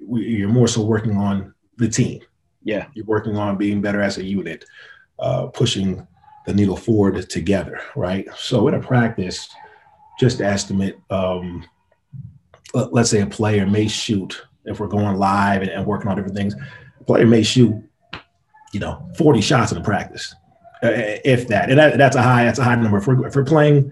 [0.00, 2.20] We, you're more so working on the team.
[2.62, 4.64] Yeah, you're working on being better as a unit,
[5.18, 6.06] uh, pushing
[6.46, 8.28] the needle forward together, right?
[8.36, 9.48] So in a practice,
[10.20, 10.98] just estimate.
[11.10, 11.64] Um,
[12.74, 16.16] let, us say a player may shoot if we're going live and, and working on
[16.16, 16.54] different things.
[17.00, 17.74] A player may shoot,
[18.72, 20.32] you know, 40 shots in a practice,
[20.84, 20.90] uh,
[21.24, 21.70] if that.
[21.70, 22.44] And that, that's a high.
[22.44, 22.98] That's a high number.
[22.98, 23.90] If we're, if we're playing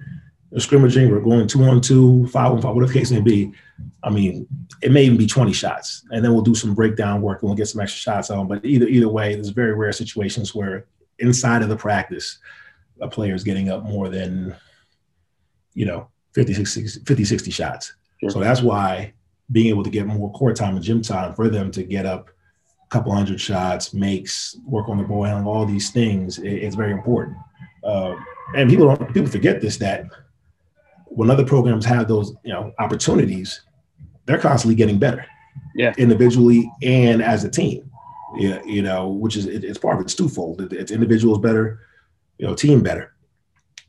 [0.59, 3.52] scrimmaging, we're going two on two, five on five, whatever the case may be.
[4.02, 4.46] I mean,
[4.82, 6.04] it may even be 20 shots.
[6.11, 8.46] And then we'll do some breakdown work and we'll get some extra shots on.
[8.48, 10.87] But either either way, there's very rare situations where
[11.18, 12.38] inside of the practice,
[13.00, 14.54] a player is getting up more than,
[15.74, 17.94] you know, 50, 60, 50, 60 shots.
[18.20, 18.30] Sure.
[18.30, 19.12] So that's why
[19.50, 22.30] being able to get more court time and gym time for them to get up
[22.85, 26.76] a couple hundred shots, makes, work on the ball handling, all these things, it, it's
[26.76, 27.37] very important.
[27.85, 28.14] Uh,
[28.54, 30.06] and people don't people forget this that
[31.16, 33.62] when other programs have those you know opportunities,
[34.26, 35.24] they're constantly getting better.
[35.74, 37.90] Yeah, individually and as a team.
[38.37, 40.61] Yeah, you know, which is it, it's part of it's twofold.
[40.61, 41.81] It, it's individuals better,
[42.38, 43.14] you know, team better.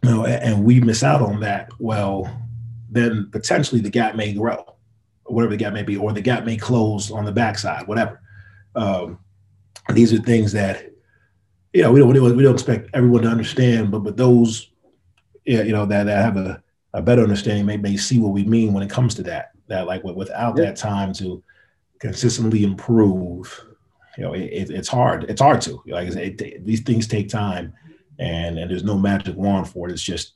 [0.03, 1.69] You know, and, and we miss out on that.
[1.79, 2.33] Well,
[2.89, 4.63] then potentially the gap may grow,
[5.25, 8.21] whatever the gap may be, or the gap may close on the backside, whatever.
[8.75, 9.19] Um,
[9.93, 10.91] these are things that
[11.73, 14.71] you know we don't, we don't expect everyone to understand, but but those
[15.45, 16.63] yeah, you know that, that have a
[16.97, 19.51] a better understanding may, may see what we mean when it comes to that.
[19.67, 20.65] That like without yeah.
[20.65, 21.43] that time to
[21.99, 23.65] consistently improve,
[24.17, 25.25] you know, it, it's hard.
[25.25, 27.73] It's hard to like it, it, these things take time,
[28.17, 29.91] and and there's no magic wand for it.
[29.91, 30.33] It's just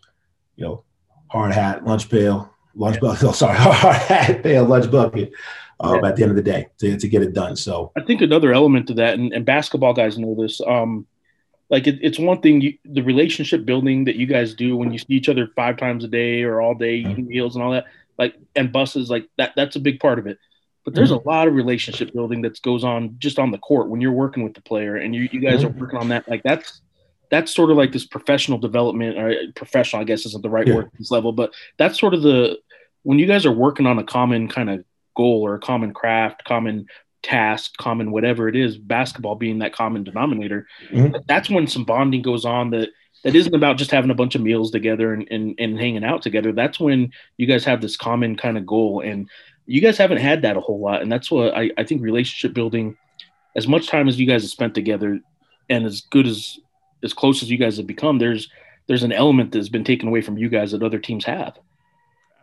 [0.55, 0.83] you know,
[1.29, 3.01] hard hat, lunch pail, lunch yeah.
[3.01, 3.23] bucket.
[3.23, 5.31] Oh, sorry, hard hat, pail, lunch bucket.
[5.79, 6.09] Um, yeah.
[6.09, 7.55] At the end of the day, to, to get it done.
[7.55, 10.61] So I think another element to that, and, and basketball guys know this.
[10.61, 11.07] Um,
[11.71, 14.99] like it, it's one thing you, the relationship building that you guys do when you
[14.99, 17.11] see each other five times a day or all day mm-hmm.
[17.11, 17.85] eating meals and all that
[18.19, 20.37] like and buses like that that's a big part of it
[20.83, 21.27] but there's mm-hmm.
[21.27, 24.43] a lot of relationship building that goes on just on the court when you're working
[24.43, 25.75] with the player and you, you guys mm-hmm.
[25.75, 26.81] are working on that like that's
[27.29, 30.75] that's sort of like this professional development or professional i guess isn't the right yeah.
[30.75, 32.59] word at this level but that's sort of the
[33.03, 34.83] when you guys are working on a common kind of
[35.15, 36.85] goal or a common craft common
[37.23, 41.15] task, common whatever it is, basketball being that common denominator, mm-hmm.
[41.27, 42.89] that's when some bonding goes on that
[43.23, 46.21] that isn't about just having a bunch of meals together and, and, and hanging out
[46.21, 46.51] together.
[46.51, 49.01] That's when you guys have this common kind of goal.
[49.01, 49.29] And
[49.67, 51.01] you guys haven't had that a whole lot.
[51.01, 52.97] And that's what I, I think relationship building,
[53.55, 55.19] as much time as you guys have spent together
[55.69, 56.59] and as good as
[57.03, 58.49] as close as you guys have become, there's
[58.87, 61.57] there's an element that's been taken away from you guys that other teams have.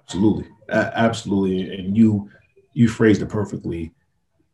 [0.04, 0.46] Absolutely.
[0.68, 1.74] Uh, absolutely.
[1.74, 2.30] And you
[2.72, 3.92] you phrased it perfectly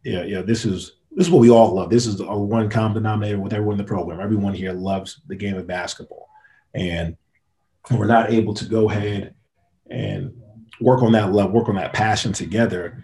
[0.04, 1.90] yeah, yeah, this is this is what we all love.
[1.90, 4.20] This is a one common denominator with everyone in the program.
[4.20, 6.28] Everyone here loves the game of basketball,
[6.74, 7.16] and
[7.90, 9.34] we're not able to go ahead
[9.90, 10.34] and
[10.80, 13.02] work on that love, work on that passion together.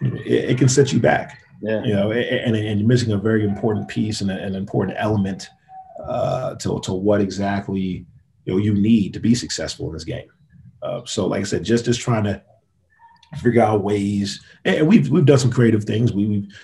[0.00, 1.42] It, it can set you back.
[1.60, 1.82] Yeah.
[1.84, 5.48] You know, and, and you're missing a very important piece and an important element
[6.04, 8.06] uh, to to what exactly
[8.44, 10.28] you know you need to be successful in this game.
[10.82, 12.42] Uh, so, like I said, just just trying to
[13.36, 14.40] figure out ways.
[14.64, 16.12] And we've we've done some creative things.
[16.12, 16.58] We we've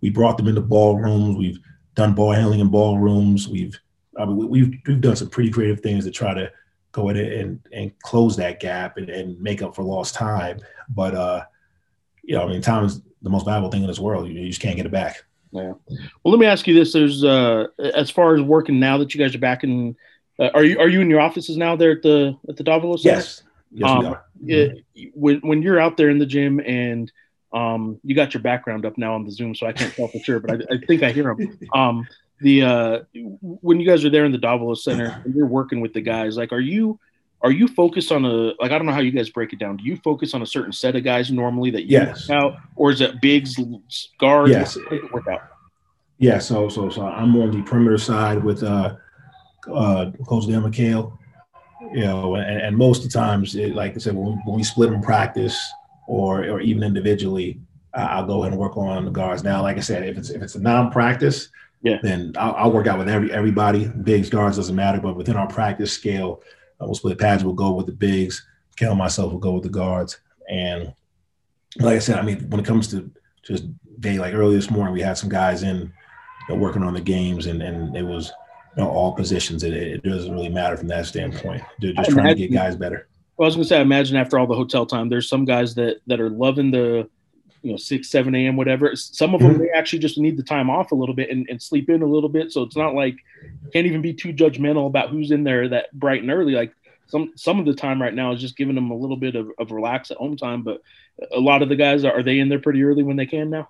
[0.00, 1.36] we brought them into ballrooms.
[1.36, 1.58] We've
[1.94, 3.48] done ball handling in ballrooms.
[3.48, 3.78] We've
[4.18, 6.50] I mean, we've we've done some pretty creative things to try to
[6.92, 10.58] go in and and close that gap and, and make up for lost time.
[10.88, 11.44] But uh,
[12.22, 14.28] you know, I mean, time is the most valuable thing in this world.
[14.28, 15.24] You, you just can't get it back.
[15.50, 15.72] Yeah.
[15.88, 19.20] Well, let me ask you this: There's uh, as far as working now that you
[19.20, 19.96] guys are back in,
[20.38, 23.00] uh, are you are you in your offices now there at the at the Davalos
[23.00, 23.16] Center?
[23.16, 23.42] Yes.
[23.70, 27.10] Yes, um, it, when when you're out there in the gym and
[27.52, 30.18] um, you got your background up now on the Zoom, so I can't tell for
[30.18, 31.58] sure, but I, I think I hear them.
[31.74, 32.06] Um,
[32.40, 32.98] the uh,
[33.40, 36.36] when you guys are there in the Davalos Center and you're working with the guys,
[36.36, 36.98] like, are you
[37.40, 39.76] are you focused on a like I don't know how you guys break it down.
[39.76, 42.30] Do you focus on a certain set of guys normally that you yes.
[42.30, 43.56] out, or is it bigs,
[44.18, 44.50] guards?
[44.50, 44.78] Yes,
[45.12, 45.42] work out.
[46.18, 48.96] Yeah, so so so I'm on the perimeter side with uh,
[49.72, 51.17] uh, Coach Dan McHale
[51.92, 54.56] you know, and, and most of the times, it, like I said, when we, when
[54.56, 55.58] we split in practice
[56.06, 57.60] or or even individually,
[57.94, 59.42] I'll go ahead and work on the guards.
[59.42, 61.48] Now, like I said, if it's if it's a non-practice,
[61.82, 63.88] yeah, then I'll, I'll work out with every everybody.
[63.88, 66.42] Bigs, guards doesn't matter, but within our practice scale,
[66.80, 67.44] uh, we'll split pads.
[67.44, 68.46] We'll go with the bigs.
[68.76, 70.18] Kel myself will go with the guards.
[70.48, 70.92] And
[71.80, 73.10] like I said, I mean, when it comes to
[73.42, 73.64] just
[74.00, 75.92] day like early this morning, we had some guys in
[76.48, 78.32] you know, working on the games, and and it was
[78.78, 79.64] know, all positions.
[79.64, 81.62] It, it doesn't really matter from that standpoint.
[81.80, 83.08] They're just trying to get guys better.
[83.36, 85.74] Well, I was gonna say, I imagine after all the hotel time, there's some guys
[85.76, 87.08] that that are loving the,
[87.62, 88.56] you know, six, seven a.m.
[88.56, 88.94] whatever.
[88.96, 89.62] Some of them mm-hmm.
[89.62, 92.06] they actually just need the time off a little bit and, and sleep in a
[92.06, 92.52] little bit.
[92.52, 93.16] So it's not like
[93.72, 96.52] can't even be too judgmental about who's in there that bright and early.
[96.52, 96.72] Like
[97.06, 99.50] some some of the time right now is just giving them a little bit of,
[99.58, 100.62] of relax at home time.
[100.62, 100.82] But
[101.32, 103.50] a lot of the guys are, are they in there pretty early when they can
[103.50, 103.68] now?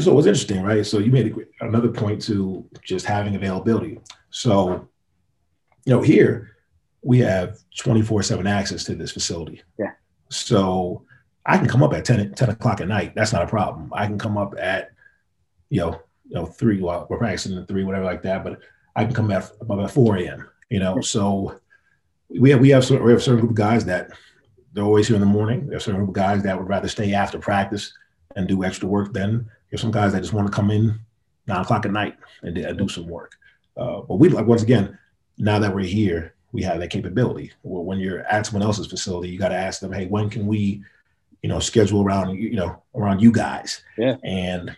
[0.00, 0.84] So what's interesting, right?
[0.84, 4.00] So you made another point to just having availability.
[4.30, 4.88] So,
[5.84, 6.56] you know, here
[7.02, 9.62] we have 24 7 access to this facility.
[9.78, 9.92] Yeah.
[10.28, 11.04] So
[11.46, 13.14] I can come up at 10, 10 o'clock at night.
[13.14, 13.92] That's not a problem.
[13.94, 14.90] I can come up at,
[15.70, 18.60] you know, you know, three, well, we're practicing at three, whatever like that, but
[18.96, 21.00] I can come at about 4 a.m., you know.
[21.00, 21.60] So
[22.28, 24.10] we have we have we have a certain group of guys that
[24.72, 25.66] they're always here in the morning.
[25.66, 27.92] There's a certain group of guys that would rather stay after practice
[28.34, 29.12] and do extra work.
[29.12, 30.98] Then there's some guys that just want to come in
[31.46, 33.36] nine o'clock at night and do some work.
[33.76, 34.98] Uh, but we like once again,
[35.38, 37.52] now that we're here, we have that capability.
[37.62, 40.46] Well, when you're at someone else's facility, you got to ask them, hey, when can
[40.46, 40.82] we,
[41.42, 43.82] you know, schedule around you know around you guys?
[43.98, 44.16] Yeah.
[44.22, 44.76] And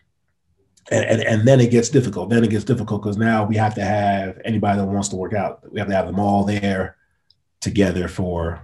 [0.90, 2.30] and, and, and then it gets difficult.
[2.30, 5.34] Then it gets difficult because now we have to have anybody that wants to work
[5.34, 5.70] out.
[5.70, 6.96] We have to have them all there
[7.60, 8.62] together for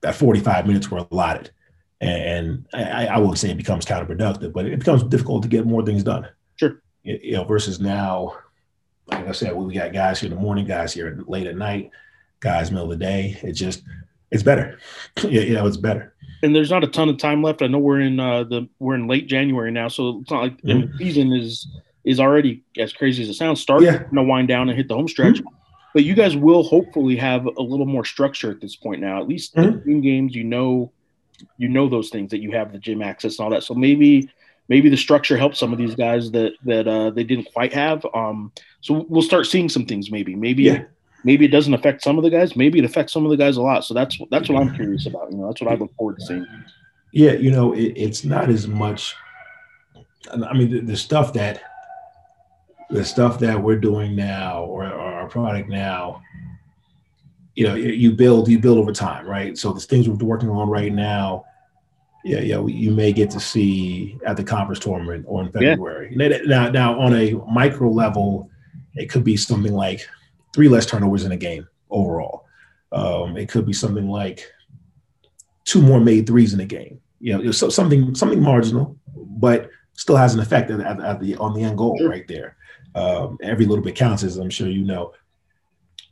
[0.00, 1.50] that 45 minutes were allotted.
[2.00, 5.84] And I, I won't say it becomes counterproductive, but it becomes difficult to get more
[5.84, 6.28] things done.
[6.56, 6.82] Sure.
[7.02, 8.36] You know, versus now,
[9.06, 11.90] like I said, we got guys here in the morning, guys here late at night,
[12.40, 13.38] guys middle of the day.
[13.42, 13.82] It just,
[14.30, 14.78] it's better.
[15.22, 16.14] you know, it's better.
[16.42, 17.62] And there's not a ton of time left.
[17.62, 20.60] I know we're in uh, the we're in late January now, so it's not like
[20.60, 20.92] mm-hmm.
[20.92, 21.66] the season is
[22.04, 23.62] is already as crazy as it sounds.
[23.62, 24.02] Starting yeah.
[24.02, 25.36] to wind down and hit the home stretch.
[25.36, 25.54] Mm-hmm
[25.94, 29.20] but you guys will hopefully have a little more structure at this point now.
[29.20, 29.88] At least mm-hmm.
[29.88, 30.92] in games, you know,
[31.58, 33.64] you know those things that you have the gym access and all that.
[33.64, 34.30] So maybe
[34.68, 38.04] maybe the structure helps some of these guys that that uh, they didn't quite have.
[38.14, 40.10] Um, so we'll start seeing some things.
[40.10, 40.84] Maybe maybe yeah.
[41.24, 42.56] maybe it doesn't affect some of the guys.
[42.56, 43.84] Maybe it affects some of the guys a lot.
[43.84, 45.30] So that's that's what I'm curious about.
[45.30, 46.46] You know, that's what I look forward to seeing.
[47.12, 49.14] Yeah, you know, it, it's not as much.
[50.32, 51.62] I mean, the, the stuff that
[52.90, 56.22] the stuff that we're doing now or, or our product now
[57.54, 60.68] you know you build you build over time right so the things we're working on
[60.68, 61.44] right now
[62.24, 66.38] yeah yeah you may get to see at the conference tournament or in february yeah.
[66.46, 68.50] now now on a micro level
[68.94, 70.06] it could be something like
[70.52, 72.46] three less turnovers in a game overall
[72.92, 74.48] um, it could be something like
[75.64, 80.16] two more made threes in a game you know so something something marginal but still
[80.16, 82.08] has an effect at, at, at the on the end goal sure.
[82.08, 82.56] right there
[82.94, 85.12] um, every little bit counts, as I'm sure you know.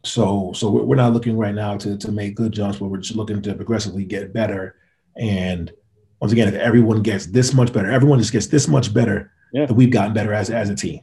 [0.04, 3.16] So, so we're not looking right now to to make good jumps, but we're just
[3.16, 4.76] looking to progressively get better.
[5.16, 5.72] And
[6.20, 9.70] once again, if everyone gets this much better, everyone just gets this much better, yeah.
[9.70, 11.00] we've gotten better as as a team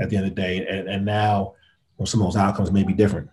[0.00, 0.66] at the end of the day.
[0.66, 1.54] And, and now,
[1.96, 3.30] well, some of those outcomes may be different.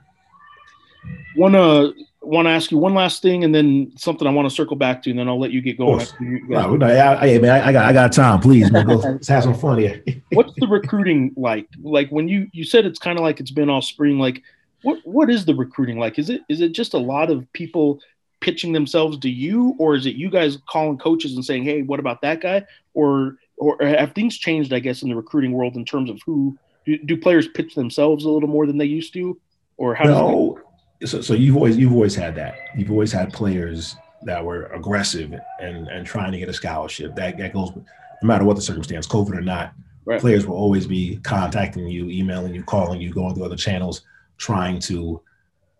[1.36, 1.90] One uh
[2.22, 5.02] want to ask you one last thing, and then something I want to circle back
[5.04, 6.06] to, and then I'll let you get going.
[6.20, 8.40] You no, no, I, I, man, I got I got time.
[8.40, 10.04] Please, man, go, let's have some fun here.
[10.32, 11.68] What's the recruiting like?
[11.82, 14.20] Like when you you said it's kind of like it's been all spring.
[14.20, 14.44] Like
[14.84, 16.20] what what is the recruiting like?
[16.20, 18.00] Is it is it just a lot of people
[18.42, 22.00] pitching themselves to you, or is it you guys calling coaches and saying, "Hey, what
[22.00, 24.74] about that guy?" Or or have things changed?
[24.74, 28.26] I guess in the recruiting world in terms of who do, do players pitch themselves
[28.26, 29.40] a little more than they used to,
[29.78, 30.06] or how?
[30.06, 30.60] No
[31.06, 32.56] so, so you've always you've always had that.
[32.76, 37.16] You've always had players that were aggressive and and trying to get a scholarship.
[37.16, 37.84] That that goes no
[38.28, 39.74] matter what the circumstance, COVID or not.
[40.06, 40.20] Right.
[40.20, 44.02] Players will always be contacting you, emailing you, calling you, going through other channels,
[44.40, 45.22] trying to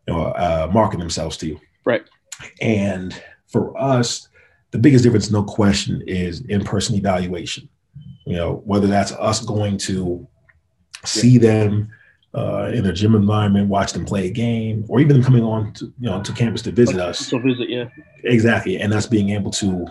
[0.08, 1.60] you know, uh, market themselves to you.
[1.86, 2.04] Right.
[2.62, 4.28] And for us,
[4.72, 7.68] the biggest difference, no question, is in-person evaluation.
[8.26, 10.28] You know, whether that's us going to
[11.04, 11.40] see yeah.
[11.40, 11.90] them
[12.36, 15.86] uh, in a gym environment, watch them play a game, or even coming on to
[16.00, 17.30] you know to campus to visit us.
[17.30, 17.90] To visit, yeah.
[18.24, 19.88] Exactly, and that's being able to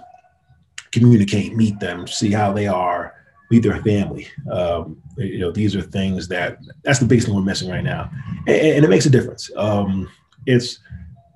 [0.93, 3.18] communicate, meet them, see how they are,
[3.51, 4.29] meet their family.
[4.51, 8.11] Um, you know, these are things that that's the biggest thing we're missing right now,
[8.47, 9.51] and, and it makes a difference.
[9.57, 10.09] Um,
[10.47, 10.81] it's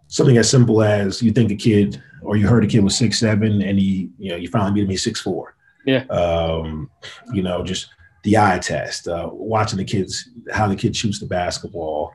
[0.09, 3.19] something as simple as you think a kid or you heard a kid was six
[3.19, 5.55] seven, and he you know you finally meet him he's six four.
[5.85, 6.05] Yeah.
[6.07, 6.91] Um,
[7.33, 7.89] you know, just
[8.23, 12.15] the eye test, uh, watching the kids, how the kid shoots the basketball,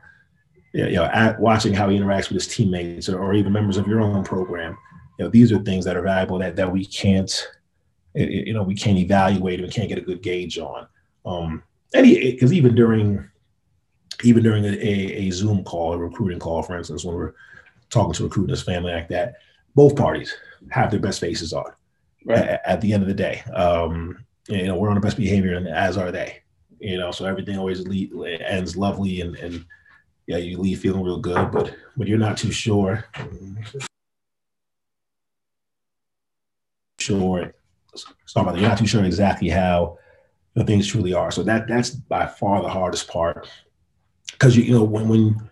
[0.72, 3.86] you know, at, watching how he interacts with his teammates or, or, even members of
[3.86, 4.76] your own program.
[5.18, 7.30] You know, these are things that are valuable that, that we can't,
[8.14, 10.86] you know, we can't evaluate and we can't get a good gauge on.
[11.24, 11.62] Um,
[11.94, 13.28] and because even during,
[14.24, 17.34] even during a, a, Zoom call, a recruiting call, for instance, when we're
[17.90, 19.36] talking to a recruiters, family like that,
[19.74, 20.34] both parties
[20.70, 21.70] have their best faces on
[22.24, 22.38] right.
[22.38, 23.42] at, at the end of the day.
[23.54, 26.40] Um, you know, we're on the best behavior, and as are they.
[26.80, 29.64] You know, so everything always lead, ends lovely, and and
[30.26, 31.50] yeah, you leave feeling real good.
[31.50, 33.04] But when you're not too sure,
[36.98, 37.52] sure.
[38.26, 38.60] Sorry about that.
[38.60, 39.98] You're not too sure exactly how
[40.54, 41.30] the things truly are.
[41.30, 43.48] So that that's by far the hardest part,
[44.32, 45.50] because you you know when when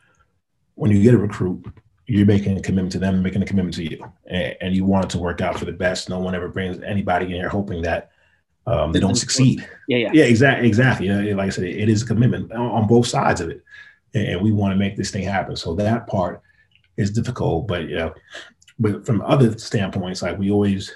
[0.74, 1.64] when you get a recruit,
[2.06, 5.04] you're making a commitment to them, making a commitment to you, and, and you want
[5.06, 6.08] it to work out for the best.
[6.08, 8.10] No one ever brings anybody in here hoping that
[8.66, 9.66] um, they don't succeed.
[9.88, 11.06] Yeah, yeah, yeah, exactly, exactly.
[11.06, 13.62] You know, like I said, it is a commitment on, on both sides of it,
[14.14, 15.56] and, and we want to make this thing happen.
[15.56, 16.42] So that part
[16.96, 18.10] is difficult, but yeah,
[18.78, 20.92] but from other standpoints, like we always,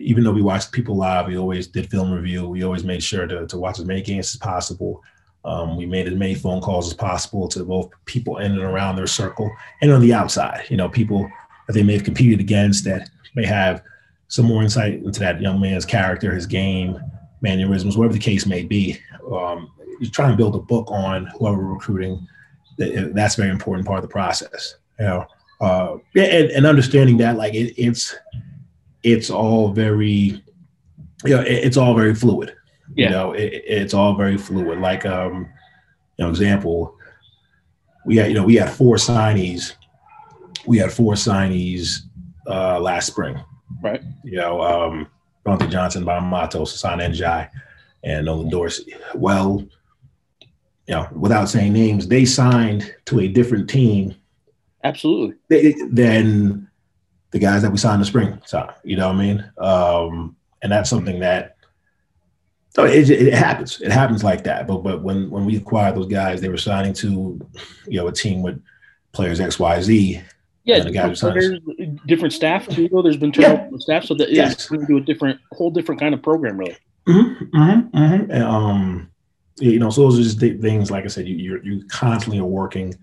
[0.00, 2.48] even though we watched people live, we always did film review.
[2.48, 5.02] We always made sure to, to watch as many games as possible.
[5.44, 8.96] Um, we made as many phone calls as possible to both people in and around
[8.96, 10.64] their circle and on the outside.
[10.68, 11.30] You know, people
[11.66, 13.82] that they may have competed against that may have
[14.28, 17.00] some more insight into that young man's character, his game,
[17.40, 18.98] mannerisms, whatever the case may be.
[19.32, 22.26] Um, you try and build a book on whoever recruiting.
[22.78, 24.76] That's a very important part of the process.
[24.98, 25.26] You know,
[25.60, 28.14] uh, and, and understanding that like it, it's
[29.02, 30.42] it's all very
[31.24, 32.54] you know it, it's all very fluid
[32.94, 33.06] yeah.
[33.06, 35.48] you know it, it's all very fluid like um
[36.16, 36.94] you know example
[38.06, 39.74] we had you know we had four signees
[40.66, 42.00] we had four signees
[42.46, 43.38] uh last spring
[43.82, 45.06] right you know um
[45.46, 47.48] Dante Johnson, Bob Matos, Hassan Njai,
[48.04, 48.94] and Nolan Dorsey.
[49.14, 49.66] Well,
[50.86, 54.14] you know, without saying names, they signed to a different team
[54.82, 55.36] Absolutely.
[55.90, 56.69] Than
[57.30, 58.40] the guys that we signed in the spring.
[58.44, 59.52] So, you know what I mean?
[59.58, 61.56] Um, and that's something that
[62.70, 63.80] so it, it happens.
[63.80, 64.66] It happens like that.
[64.66, 67.40] But but when when we acquired those guys, they were signing to
[67.86, 68.62] you know a team with
[69.12, 70.22] players X Y Z.
[70.64, 71.58] Yeah, guys players,
[72.06, 72.88] different staff too.
[73.02, 73.78] There's been turnover yeah.
[73.78, 74.68] staff, so that yes.
[74.68, 76.76] going to do a different, whole different kind of program, really.
[77.08, 78.30] Mm-hmm, mm-hmm, mm-hmm.
[78.30, 79.10] And, um,
[79.58, 80.90] you know, so those are just things.
[80.90, 82.94] Like I said, you you you constantly are working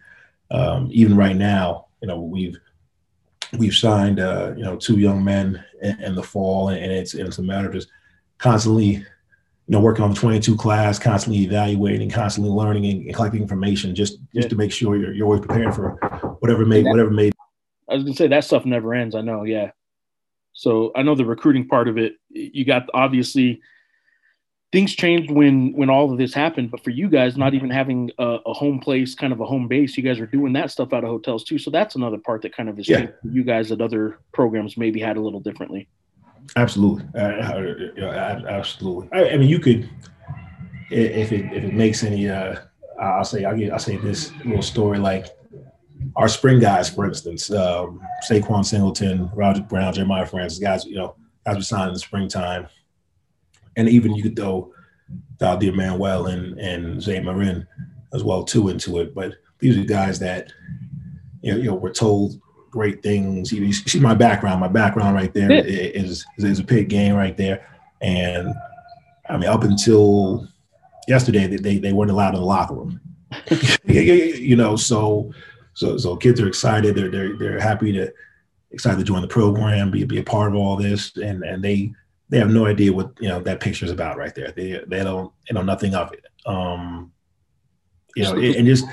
[0.51, 2.57] um, even right now, you know, we've
[3.57, 7.37] we've signed uh, you know two young men in, in the fall, and, it's it's
[7.37, 7.89] a matter of just
[8.37, 9.05] constantly you
[9.67, 14.19] know working on the 22 class, constantly evaluating, constantly learning and, and collecting information, just
[14.33, 15.91] just to make sure you're, you're always prepared for
[16.39, 17.31] whatever may whatever may.
[17.89, 19.15] I was gonna say that stuff never ends.
[19.15, 19.71] I know, yeah.
[20.53, 22.15] So I know the recruiting part of it.
[22.29, 23.61] You got obviously
[24.77, 28.11] things changed when when all of this happened but for you guys not even having
[28.19, 30.93] a, a, home place kind of a home base you guys are doing that stuff
[30.93, 31.57] out of hotels too.
[31.57, 33.07] So that's another part that kind of is yeah.
[33.23, 35.87] you guys that other programs maybe had a little differently.
[36.55, 37.05] Absolutely.
[37.15, 39.09] Uh, uh absolutely.
[39.13, 39.89] I, I, mean you could
[40.91, 42.57] if it if it makes any uh
[43.01, 45.25] i'll say i'll get i'll say this little story like
[46.15, 51.15] our spring guys for instance um saquon singleton roger brown jeremiah francis guys you know
[51.45, 52.67] guys we signed in the springtime
[53.77, 54.73] and even you could throw
[55.37, 57.65] Valdir Manuel and and Zay Marin
[58.13, 59.15] as well too into it.
[59.15, 60.51] But these are guys that
[61.41, 63.51] you know, you know were told great things.
[63.51, 64.59] You, see my background.
[64.59, 67.65] My background right there is, is is a pig game right there.
[68.01, 68.53] And
[69.29, 70.47] I mean, up until
[71.07, 72.99] yesterday, they they weren't allowed in the locker room.
[73.85, 75.31] you know, so
[75.73, 76.95] so so kids are excited.
[76.95, 78.11] They're they're they're happy to
[78.71, 81.93] excited to join the program, be be a part of all this, and and they
[82.29, 84.51] they have no idea what you know that picture is about right there.
[84.51, 86.25] They they don't they know nothing of it.
[86.45, 87.11] Um,
[88.15, 88.85] you know, and just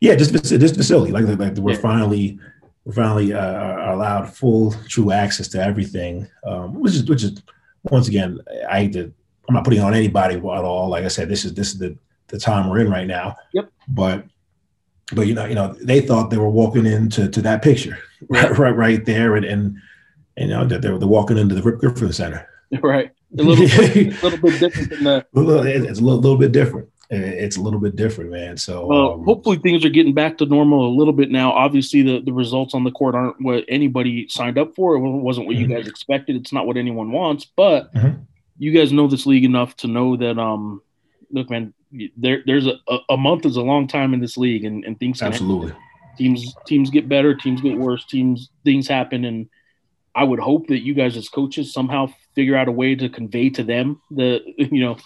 [0.00, 1.78] yeah, just this facility like like we're yeah.
[1.78, 2.38] finally
[2.84, 7.42] we're finally uh, allowed full true access to everything, um, which is which is
[7.84, 8.38] once again
[8.68, 9.12] I hate to
[9.48, 10.88] I'm not putting on anybody at all.
[10.88, 11.96] Like I said, this is this is the
[12.28, 13.36] the time we're in right now.
[13.52, 13.70] Yep.
[13.88, 14.24] But
[15.12, 18.58] but you know you know they thought they were walking into to that picture right
[18.58, 19.76] right, right there and and
[20.36, 22.48] you know, they're, they're walking into the Rip Griffin Center.
[22.82, 23.12] Right.
[23.38, 25.28] A little, bit, a little bit different than that.
[25.32, 26.88] It's a little, little bit different.
[27.10, 28.56] It's a little bit different, man.
[28.56, 31.52] So well, um, hopefully things are getting back to normal a little bit now.
[31.52, 34.96] Obviously, the, the results on the court aren't what anybody signed up for.
[34.96, 35.70] It wasn't what mm-hmm.
[35.70, 36.34] you guys expected.
[36.34, 37.44] It's not what anyone wants.
[37.44, 38.22] But mm-hmm.
[38.58, 40.82] you guys know this league enough to know that, um,
[41.30, 41.72] look, man,
[42.16, 45.22] there there's a, a month is a long time in this league, and, and things
[45.22, 45.82] absolutely happen.
[46.18, 49.48] teams teams get better, teams get worse, teams things happen, and
[50.16, 53.50] I would hope that you guys as coaches somehow figure out a way to convey
[53.50, 54.96] to them the you know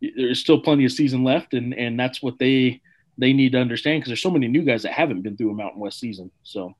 [0.00, 2.82] there's still plenty of season left and and that's what they
[3.18, 5.54] they need to understand because there's so many new guys that haven't been through a
[5.54, 6.30] Mountain West season.
[6.42, 6.74] So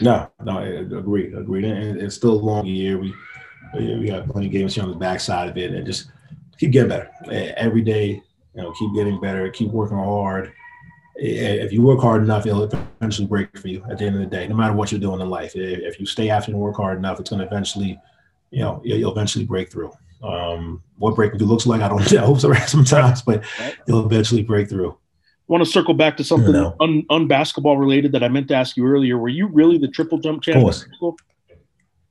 [0.00, 1.64] no, no, I agree, agree.
[1.68, 2.98] And it's still a long year.
[2.98, 3.12] We
[3.74, 6.10] we got plenty of games here on the backside of it, and just
[6.58, 7.10] keep getting better
[7.56, 8.22] every day.
[8.54, 10.52] You know, keep getting better, keep working hard
[11.14, 14.26] if you work hard enough, it'll eventually break for you at the end of the
[14.26, 15.52] day, no matter what you're doing in life.
[15.54, 18.00] If you stay after and work hard enough, it's going to eventually,
[18.50, 19.92] you know, you'll eventually break through.
[20.22, 23.44] Um, what breaking through looks like, I don't know so sometimes, but
[23.86, 24.90] you'll eventually break through.
[24.90, 28.76] I want to circle back to something un, unbasketball related that I meant to ask
[28.76, 29.18] you earlier.
[29.18, 30.72] Were you really the triple jump champion?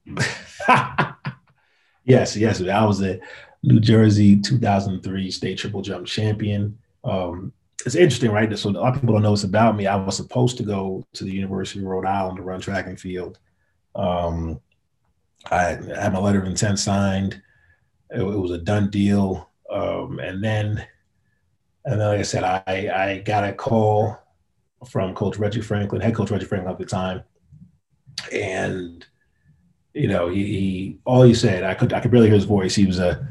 [2.04, 2.62] Yes, yes.
[2.62, 3.20] I was a
[3.64, 6.78] New Jersey 2003 state triple jump champion.
[7.04, 7.54] Um,
[7.86, 8.58] it's interesting, right?
[8.58, 9.88] So a lot of people don't know this about me.
[9.88, 13.00] I was supposed to go to the University of Rhode Island to run track and
[13.00, 13.40] field.
[13.96, 14.60] Um,
[15.50, 17.42] I had my letter of intent signed.
[18.10, 19.50] It, it was a done deal.
[19.70, 20.86] Um, and then,
[21.86, 24.18] and then, like I said, I, I got a call
[24.88, 27.24] from Coach Reggie Franklin, head coach Reggie Franklin at the time,
[28.32, 29.06] and
[29.94, 32.76] you know, he, he all he said, I could I could barely hear his voice.
[32.76, 33.31] He was a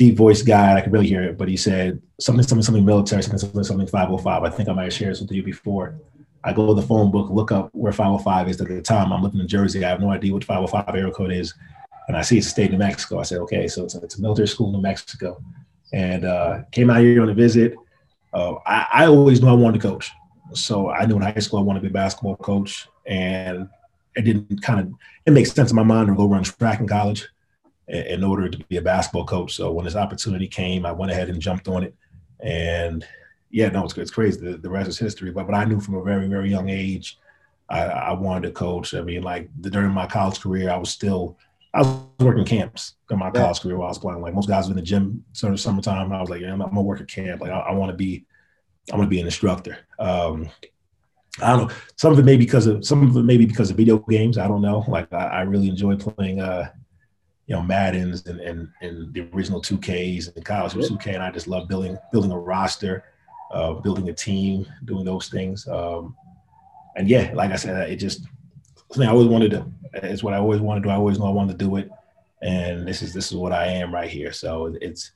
[0.00, 0.74] deep voice guy.
[0.74, 3.86] I could really hear it, but he said something, something, something military, something, something, something
[3.86, 4.42] 505.
[4.42, 6.00] I think I might have shared this with you before.
[6.42, 9.12] I go to the phone book, look up where 505 is at the time.
[9.12, 9.84] I'm living in Jersey.
[9.84, 11.52] I have no idea what 505 area code is.
[12.08, 13.18] And I see it's a state of New Mexico.
[13.18, 15.38] I said, okay, so it's, it's a military school in New Mexico.
[15.92, 17.74] And uh, came out here on a visit.
[18.32, 20.10] Uh, I, I always knew I wanted to coach.
[20.54, 22.88] So I knew in high school I wanted to be a basketball coach.
[23.06, 23.68] And
[24.16, 24.94] it didn't kind of,
[25.26, 27.28] it makes sense in my mind to go run track in college
[27.90, 29.54] in order to be a basketball coach.
[29.54, 31.94] So when this opportunity came, I went ahead and jumped on it.
[32.40, 33.04] And
[33.50, 34.40] yeah, no, it's, it's crazy.
[34.40, 35.30] The, the rest is history.
[35.30, 37.18] But but I knew from a very very young age,
[37.68, 38.94] I, I wanted to coach.
[38.94, 41.36] I mean, like the, during my college career, I was still
[41.74, 44.22] I was working camps in my college career while I was playing.
[44.22, 46.12] Like most guys were in the gym sort of summertime.
[46.12, 47.40] I was like, yeah, I'm, I'm gonna work at camp.
[47.40, 48.24] Like I, I want to be,
[48.92, 49.78] I want to be an instructor.
[49.98, 50.48] Um,
[51.40, 51.74] I don't know.
[51.96, 53.98] Some of it may be because of some of it may be because of video
[53.98, 54.36] games.
[54.36, 54.84] I don't know.
[54.88, 56.70] Like I, I really enjoy playing uh,
[57.50, 61.48] you know Madden's and and, and the original 2Ks and college 2K, and I just
[61.48, 63.02] love building building a roster,
[63.50, 65.66] uh, building a team, doing those things.
[65.66, 66.14] Um,
[66.94, 68.20] and yeah, like I said, it just
[68.92, 69.66] something I always wanted to.
[69.94, 70.90] It's what I always wanted to do.
[70.90, 71.90] I always know I wanted to do it,
[72.40, 74.32] and this is this is what I am right here.
[74.32, 75.10] So it's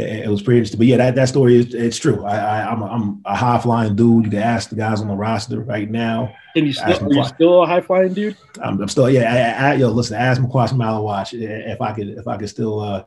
[0.00, 0.78] it, it was pretty interesting.
[0.78, 2.24] But yeah, that, that story is it's true.
[2.24, 4.24] I, I am a, I'm a high flying dude.
[4.24, 6.34] You can ask the guys on the roster right now.
[6.56, 8.36] And you still are you still a high flying dude?
[8.62, 9.56] I'm, I'm, still yeah.
[9.58, 13.04] I, I, yo, listen, ask Makuach Maluach if I could if I could still uh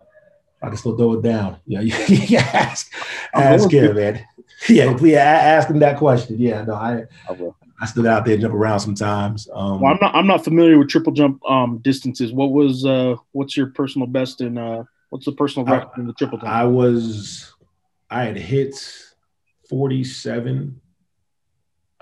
[0.61, 1.57] I can still throw it down.
[1.65, 2.91] Yeah, you, you ask
[3.33, 4.25] ask him, man.
[4.69, 6.37] Yeah, please ask him that question.
[6.39, 7.57] Yeah, no, I I will.
[7.81, 9.49] I still out there jump around sometimes.
[9.53, 10.15] Um, well, I'm not.
[10.15, 12.31] I'm not familiar with triple jump um, distances.
[12.31, 12.85] What was?
[12.85, 16.39] Uh, what's your personal best in uh, What's the personal record I, in the triple
[16.39, 16.49] time?
[16.49, 17.53] I was,
[18.09, 18.73] I had hit
[19.69, 20.81] 47.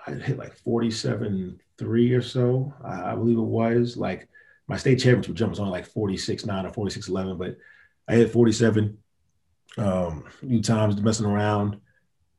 [0.07, 3.97] I hit like 47 three or so, I, I believe it was.
[3.97, 4.29] Like
[4.69, 7.57] my state championship jump was only like 46 9 or 46 11, but
[8.07, 8.97] I hit 47
[9.77, 11.81] um, a few times messing around.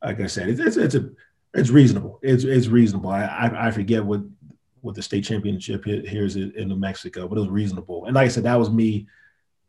[0.03, 1.07] Like I said, it's, it's, it's a
[1.53, 2.17] it's reasonable.
[2.23, 3.11] It's it's reasonable.
[3.11, 4.21] I, I, I forget what
[4.81, 8.05] what the state championship here is in New Mexico, but it was reasonable.
[8.05, 9.05] And like I said, that was me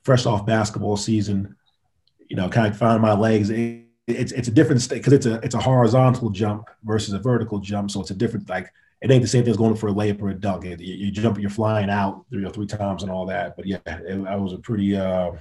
[0.04, 1.56] fresh off basketball season,
[2.28, 3.50] you know, kind of finding my legs.
[3.50, 7.18] It, it's it's a different state because it's a it's a horizontal jump versus a
[7.18, 9.88] vertical jump, so it's a different like it ain't the same thing as going for
[9.88, 10.64] a layup or a dunk.
[10.64, 13.56] It, you, you jump, you're flying out three or three times and all that.
[13.56, 15.32] But yeah, it, I was a pretty uh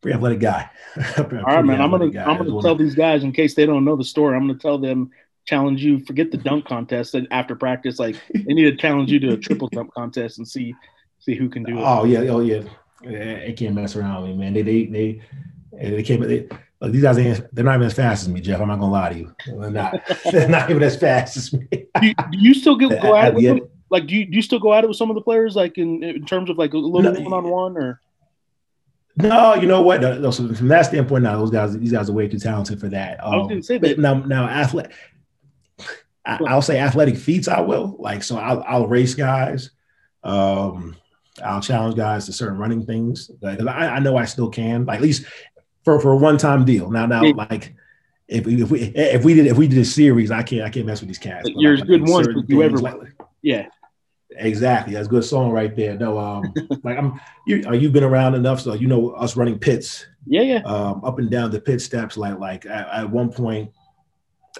[0.00, 0.70] pretty athletic guy.
[1.18, 1.80] all right, man.
[1.80, 2.24] I'm gonna guy.
[2.24, 4.36] I'm gonna tell these guys in case they don't know the story.
[4.36, 5.10] I'm gonna tell them
[5.46, 6.04] challenge you.
[6.04, 9.36] Forget the dunk contest and after practice, like they need to challenge you to a
[9.36, 10.74] triple jump contest and see
[11.20, 11.82] see who can do it.
[11.82, 12.64] Oh yeah, oh yeah.
[13.04, 14.52] They can't mess around with me, man.
[14.54, 15.22] They they they
[15.72, 16.20] they can't.
[16.22, 16.48] They,
[16.80, 17.54] look, these guys ain't.
[17.54, 18.60] They're not even as fast as me, Geoff.
[18.60, 19.34] I'm not gonna lie to you.
[19.46, 20.00] They're not.
[20.30, 21.66] they're not even as fast as me.
[21.70, 23.60] do, you, do you still get, go at it with them?
[23.90, 25.78] Like, do you, do you still go at it with some of the players, like
[25.78, 26.90] in, in terms of like a little
[27.24, 28.00] one on one, or?
[29.16, 30.00] No, you know what?
[30.00, 32.80] No, no, so from that standpoint, now those guys, these guys are way too talented
[32.80, 33.22] for that.
[33.22, 33.98] Um, I was gonna say that.
[33.98, 34.92] Now, now, athletic.
[36.26, 37.48] I, will say athletic feats.
[37.48, 38.38] I will like so.
[38.38, 39.70] I'll, I'll race guys.
[40.22, 40.96] Um,
[41.42, 44.98] I'll challenge guys to certain running things because I, I, know I still can, like,
[44.98, 45.24] at least
[45.84, 46.90] for for a one time deal.
[46.90, 47.74] Now, now, like
[48.28, 50.70] if we, if we if we did if we did a series, I can't I
[50.70, 51.48] can't mess with these cats.
[51.56, 52.96] You're like, good ones, you ever like,
[53.42, 53.66] yeah.
[54.36, 55.96] Exactly, that's a good song right there.
[55.96, 59.60] No, um, like I'm, you, uh, you've been around enough, so you know us running
[59.60, 60.06] pits.
[60.26, 60.62] Yeah, yeah.
[60.64, 63.70] Um, up and down the pit steps, like like at, at one point,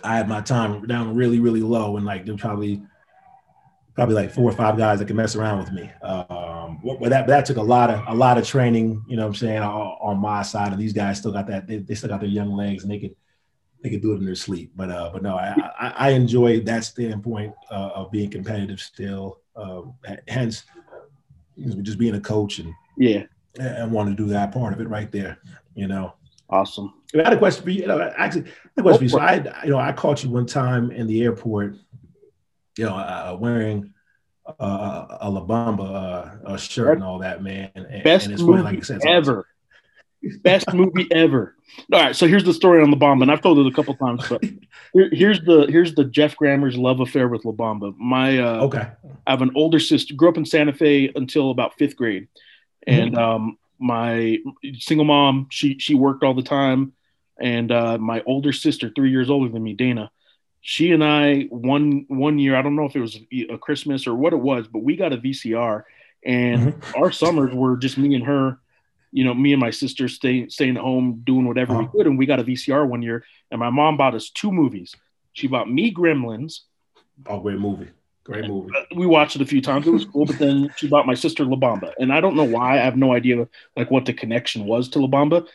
[0.05, 2.83] I had my time down really really low, and like there probably
[3.95, 5.91] probably like four or five guys that can mess around with me.
[6.03, 9.29] Um, but that that took a lot of a lot of training, you know what
[9.29, 10.73] I'm saying, on, on my side.
[10.73, 12.99] And these guys still got that, they, they, still got their young legs and they
[12.99, 13.15] could
[13.83, 14.73] they could do it in their sleep.
[14.75, 19.41] But uh, but no, I, I, I enjoy that standpoint uh, of being competitive still.
[19.57, 19.95] Um,
[20.27, 20.65] hence,
[21.83, 23.25] just being a coach and yeah,
[23.61, 25.39] and want to do that part of it right there,
[25.75, 26.15] you know.
[26.51, 26.95] Awesome.
[27.15, 27.83] I had a question for you.
[27.83, 29.09] you know, actually, a question for you.
[29.09, 31.77] So I, you know, I caught you one time in the airport
[32.77, 33.95] you know, uh, wearing
[34.47, 37.71] uh, a La Bamba uh, a shirt and all that, man.
[37.75, 39.47] And, Best and movie like said, ever.
[40.43, 41.57] Best movie ever.
[41.93, 43.95] All right, so here's the story on La Bamba, and I've told it a couple
[43.95, 44.43] times, but
[44.93, 47.95] here, here's the here's the Geoff Grammer's love affair with La Bamba.
[47.99, 48.91] My uh, okay,
[49.27, 52.29] I have an older sister, grew up in Santa Fe until about fifth grade,
[52.87, 53.23] and mm-hmm.
[53.23, 54.39] um, my
[54.79, 56.93] single mom, she she worked all the time,
[57.41, 60.11] and uh, my older sister, three years older than me, Dana,
[60.67, 64.15] she and I one one year, I don't know if it was a Christmas or
[64.15, 65.83] what it was, but we got a VCR,
[66.25, 67.03] and mm-hmm.
[67.03, 68.59] our summers were just me and her.
[69.13, 71.83] You know, me and my sister staying staying at home doing whatever uh-huh.
[71.83, 74.51] we could, and we got a VCR one year, and my mom bought us two
[74.51, 74.97] movies.
[75.35, 76.61] She bought me Gremlins.
[77.27, 77.91] Oh, great movie.
[78.25, 78.73] Great movie.
[78.97, 79.87] We watched it a few times.
[79.87, 82.45] It was cool, but then she bought my sister La Bamba, and I don't know
[82.45, 82.79] why.
[82.79, 83.47] I have no idea
[83.77, 85.47] like what the connection was to La Bamba,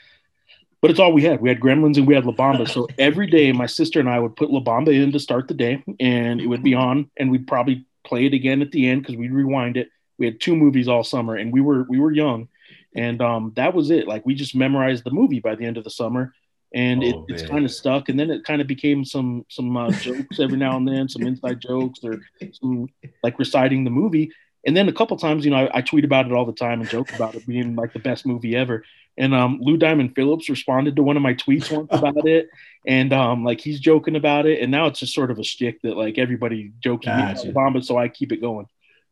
[0.82, 1.41] but it's all we had.
[1.41, 2.67] We had Gremlins and we had La Bamba.
[2.67, 5.53] So every day, my sister and I would put La Bamba in to start the
[5.53, 9.01] day, and it would be on, and we'd probably play it again at the end
[9.01, 9.89] because we'd rewind it.
[10.17, 12.47] We had two movies all summer, and we were we were young,
[12.95, 14.07] and um, that was it.
[14.07, 16.34] Like we just memorized the movie by the end of the summer,
[16.73, 18.09] and oh, it, it's kind of stuck.
[18.09, 21.23] And then it kind of became some some uh, jokes every now and then, some
[21.23, 22.21] inside jokes or
[22.53, 22.88] some
[23.23, 24.32] like reciting the movie.
[24.65, 26.82] And then a couple times, you know, I, I, tweet about it all the time
[26.82, 28.84] and joke about it being like the best movie ever.
[29.20, 32.49] And um, Lou Diamond Phillips responded to one of my tweets once about it,
[32.88, 34.61] and um, like he's joking about it.
[34.61, 37.49] And now it's just sort of a stick that like everybody joking gotcha.
[37.49, 38.65] about it, so I keep it going.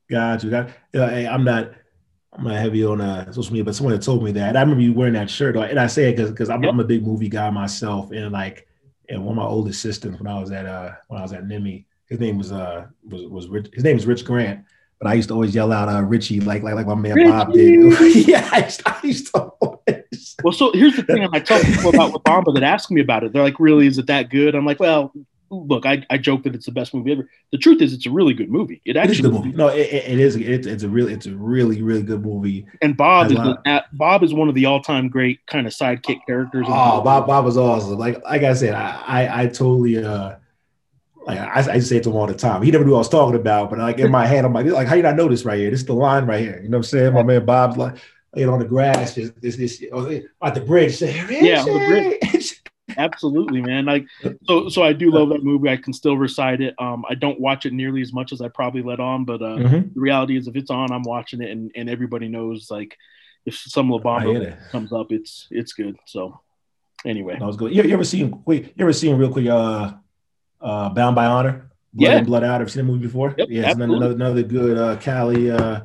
[0.09, 0.47] Gotcha.
[0.47, 1.73] Got, uh, hey, I'm not
[2.33, 4.55] I'm not heavy on uh, social media, but someone had told me that.
[4.55, 6.71] I remember you wearing that shirt, and I say it because because I'm, yep.
[6.71, 8.67] I'm, a big movie guy myself, and like,
[9.09, 11.43] and one of my oldest assistants when I was at uh when I was at
[11.43, 14.63] NMMI, his name was uh was was Rich, his name is Rich Grant,
[14.99, 17.29] but I used to always yell out uh Richie like like like my man Richie.
[17.29, 18.27] Bob did.
[18.27, 19.77] yeah, I used, I used to always.
[20.43, 23.23] Well, so here's the thing: I tell people about La Bamba that ask me about
[23.23, 23.33] it.
[23.33, 23.87] They're like, "Really?
[23.87, 25.11] Is it that good?" I'm like, "Well,
[25.49, 27.29] look, I, I joke that it's the best movie ever.
[27.51, 28.81] The truth is, it's a really good movie.
[28.85, 29.51] It actually it is movie.
[29.51, 30.35] No, it, it is.
[30.35, 32.65] It's, it's a really it's a really really good movie.
[32.81, 36.19] And Bob is the, Bob is one of the all time great kind of sidekick
[36.27, 36.65] characters.
[36.67, 37.97] Oh, Bob Bob was awesome.
[37.97, 40.35] Like like I said, I I, I totally uh
[41.27, 42.61] like I, I say it to him all the time.
[42.61, 44.65] He never knew what I was talking about, but like in my head, I'm like,
[44.65, 45.69] like how you not know this right here?
[45.69, 46.61] This is the line right here.
[46.63, 47.13] You know what I'm saying?
[47.13, 47.97] My man Bob's like
[48.33, 50.09] laying on the grass, this this, this oh,
[50.41, 50.95] at the bridge.
[50.95, 52.61] Say, yeah, on the bridge.
[52.97, 53.85] absolutely, man.
[53.85, 54.07] Like
[54.47, 55.69] so, so I do love that movie.
[55.69, 56.73] I can still recite it.
[56.79, 59.57] Um, I don't watch it nearly as much as I probably let on, but uh,
[59.57, 59.93] mm-hmm.
[59.93, 62.97] the reality is, if it's on, I'm watching it, and, and everybody knows like
[63.45, 65.97] if some La Bamba comes up, it's it's good.
[66.05, 66.39] So
[67.05, 67.73] anyway, that was good.
[67.73, 68.43] You, you ever seen?
[68.45, 69.47] Wait, you ever seen real quick?
[69.47, 69.93] Uh,
[70.61, 71.69] uh, Bound by Honor.
[71.93, 72.59] Blood yeah, Blood Out.
[72.59, 73.33] Have you seen the movie before?
[73.37, 75.81] Yep, yeah, it's another, another good uh, Cali uh,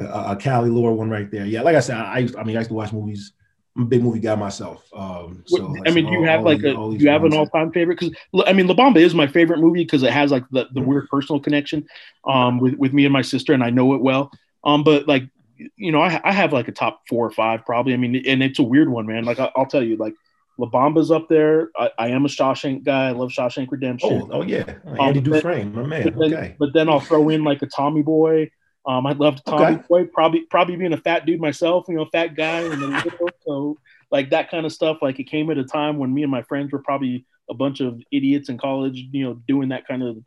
[0.00, 1.44] uh, Cali lore one right there.
[1.44, 3.32] Yeah, like I said, I, I mean, I used to watch movies
[3.78, 4.84] I'm a big movie guy myself.
[4.92, 7.70] Um, so I mean, do you have like a do you have an all time
[7.70, 7.98] favorite?
[8.00, 8.14] Because
[8.44, 11.08] I mean, La Bamba is my favorite movie because it has like the, the weird
[11.08, 11.86] personal connection
[12.24, 14.32] um, with with me and my sister, and I know it well.
[14.64, 15.28] Um, but like
[15.76, 17.94] you know, I, I have like a top four or five probably.
[17.94, 19.22] I mean, and it's a weird one, man.
[19.24, 20.14] Like I, will tell you, like
[20.58, 21.70] La Bamba's up there.
[21.76, 23.08] I, I, am a Shawshank guy.
[23.08, 24.22] I love Shawshank Redemption.
[24.24, 26.02] Oh, oh yeah, Andy um, Dufresne, my man.
[26.02, 28.50] But then, okay, but then I'll throw in like a Tommy Boy.
[28.84, 29.82] Um, I'd love Tommy okay.
[29.88, 30.04] Boy.
[30.06, 33.02] Probably probably being a fat dude myself, you know, fat guy, and then
[33.46, 33.78] so
[34.10, 34.98] like that kind of stuff.
[35.00, 37.80] Like it came at a time when me and my friends were probably a bunch
[37.80, 40.18] of idiots in college, you know, doing that kind of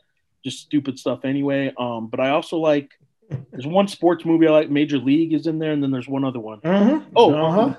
[0.45, 1.73] just stupid stuff anyway.
[1.77, 2.89] Um, but I also like
[3.51, 6.23] there's one sports movie I like, Major League is in there, and then there's one
[6.23, 6.61] other one.
[6.61, 7.09] Mm-hmm.
[7.15, 7.75] Oh, uh-huh.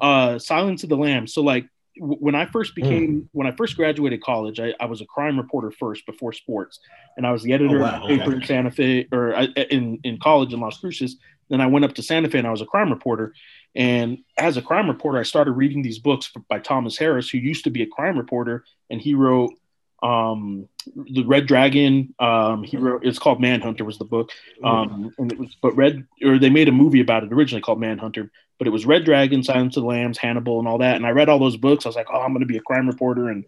[0.00, 1.34] uh, Silence of the Lambs.
[1.34, 1.66] So like
[2.00, 3.28] when I first became mm.
[3.32, 6.80] when I first graduated college, I, I, was a crime reporter first before sports,
[7.16, 8.02] and I was the editor oh, wow.
[8.02, 8.40] of the paper okay.
[8.40, 11.16] in Santa Fe or uh, in in college in Las Cruces.
[11.48, 13.32] Then I went up to Santa Fe and I was a crime reporter.
[13.74, 17.64] And as a crime reporter, I started reading these books by Thomas Harris, who used
[17.64, 19.54] to be a crime reporter, and he wrote
[20.02, 22.14] um, the Red Dragon.
[22.18, 24.30] Um, he wrote it's called Manhunter was the book,
[24.62, 27.80] um, and it was but Red or they made a movie about it originally called
[27.80, 30.96] Manhunter, but it was Red Dragon, Silence of the Lambs, Hannibal, and all that.
[30.96, 31.86] And I read all those books.
[31.86, 33.44] I was like, oh, I'm going to be a crime reporter, and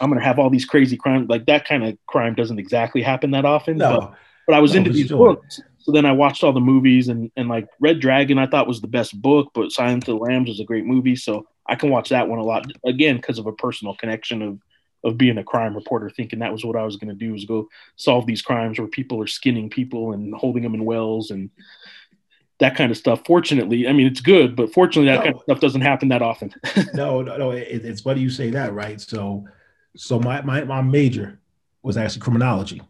[0.00, 1.26] I'm going to have all these crazy crime.
[1.28, 3.76] Like that kind of crime doesn't exactly happen that often.
[3.76, 4.00] No.
[4.00, 4.14] But,
[4.46, 7.30] but I was no, into these books, so then I watched all the movies and
[7.36, 10.48] and like Red Dragon, I thought was the best book, but Silence of the Lambs
[10.48, 13.46] was a great movie, so I can watch that one a lot again because of
[13.46, 14.58] a personal connection of
[15.04, 17.44] of being a crime reporter, thinking that was what I was going to do was
[17.44, 21.50] go solve these crimes where people are skinning people and holding them in wells and
[22.60, 23.22] that kind of stuff.
[23.26, 25.22] Fortunately, I mean it's good, but fortunately that no.
[25.22, 26.54] kind of stuff doesn't happen that often.
[26.94, 27.50] no, no, no.
[27.50, 29.00] It, it's funny you say that, right?
[29.00, 29.44] So,
[29.96, 31.40] so my my my major
[31.82, 32.82] was actually criminology.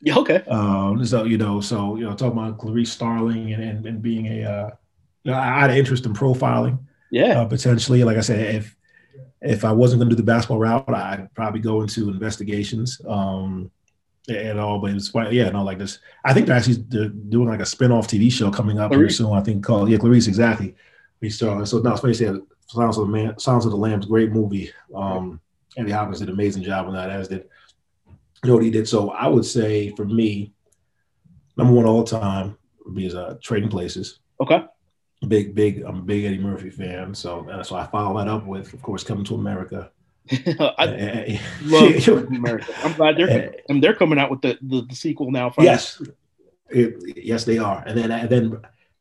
[0.00, 0.18] Yeah.
[0.18, 0.42] Okay.
[0.48, 4.26] Um, so you know, so you know, talking about Clarice Starling and and, and being
[4.26, 4.70] a, uh,
[5.22, 6.78] you know, I had an interest in profiling.
[7.10, 7.40] Yeah.
[7.40, 8.76] Uh, potentially, like I said, if
[9.40, 13.00] if I wasn't going to do the basketball route, I'd probably go into investigations.
[13.06, 13.70] Um,
[14.28, 15.98] and all, but it's funny, yeah, no, like this.
[16.24, 19.18] I think they're actually they're doing like a spin-off TV show coming up Clarice.
[19.18, 19.36] here soon.
[19.36, 20.74] I think called yeah, Clarice, exactly.
[21.20, 24.70] We started so now, especially Sounds of the Man, Sounds of the Lambs, great movie.
[24.94, 25.40] Um,
[25.76, 27.48] Andy Hopkins did an amazing job on that, as did
[28.42, 28.88] you know what he did.
[28.88, 30.52] So I would say for me,
[31.56, 34.18] number one all time would be his uh, Trading Places.
[34.40, 34.64] Okay.
[35.28, 37.14] Big, big, I'm a big Eddie Murphy fan.
[37.14, 39.92] So that's why I follow that up with, of course, Coming to America.
[40.30, 42.72] I love America.
[42.84, 45.50] I'm glad they're and they're coming out with the, the, the sequel now.
[45.50, 45.72] Finally.
[45.72, 46.02] Yes,
[46.70, 47.82] it, yes, they are.
[47.86, 48.60] And then and then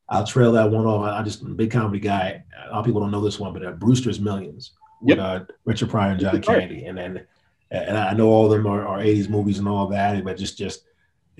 [0.09, 1.05] I'll trail that one off.
[1.05, 2.43] I'm just a big comedy guy.
[2.65, 5.41] A lot of people don't know this one, but uh, Brewster's Millions with yep.
[5.41, 7.25] uh, Richard Pryor and John Candy, and then
[7.71, 10.57] and I know all of them are, are 80s movies and all that, but just
[10.57, 10.83] just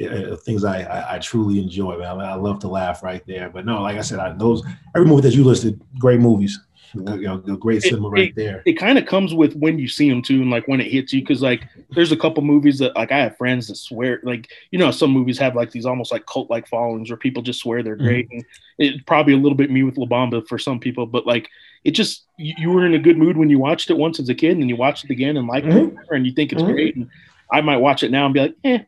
[0.01, 1.97] uh, things I, I, I truly enjoy.
[1.97, 3.49] Man, I, love to laugh right there.
[3.49, 4.63] But no, like I said, I, those
[4.95, 6.59] every movie that you listed, great movies.
[6.94, 8.64] You know, great cinema it, right it, there.
[8.66, 11.14] It kind of comes with when you see them too, and like when it hits
[11.14, 14.50] you, because like there's a couple movies that like I have friends that swear, like
[14.72, 17.62] you know, some movies have like these almost like cult like followings where people just
[17.62, 18.38] swear they're great, mm-hmm.
[18.38, 18.46] and
[18.78, 21.50] it's probably a little bit me with La Bamba for some people, but like
[21.84, 24.30] it just you, you, were in a good mood when you watched it once as
[24.30, 25.98] a kid, and you watched it again and like mm-hmm.
[25.98, 26.72] it, and you think it's mm-hmm.
[26.72, 27.10] great, and
[27.52, 28.80] I might watch it now and be like, eh,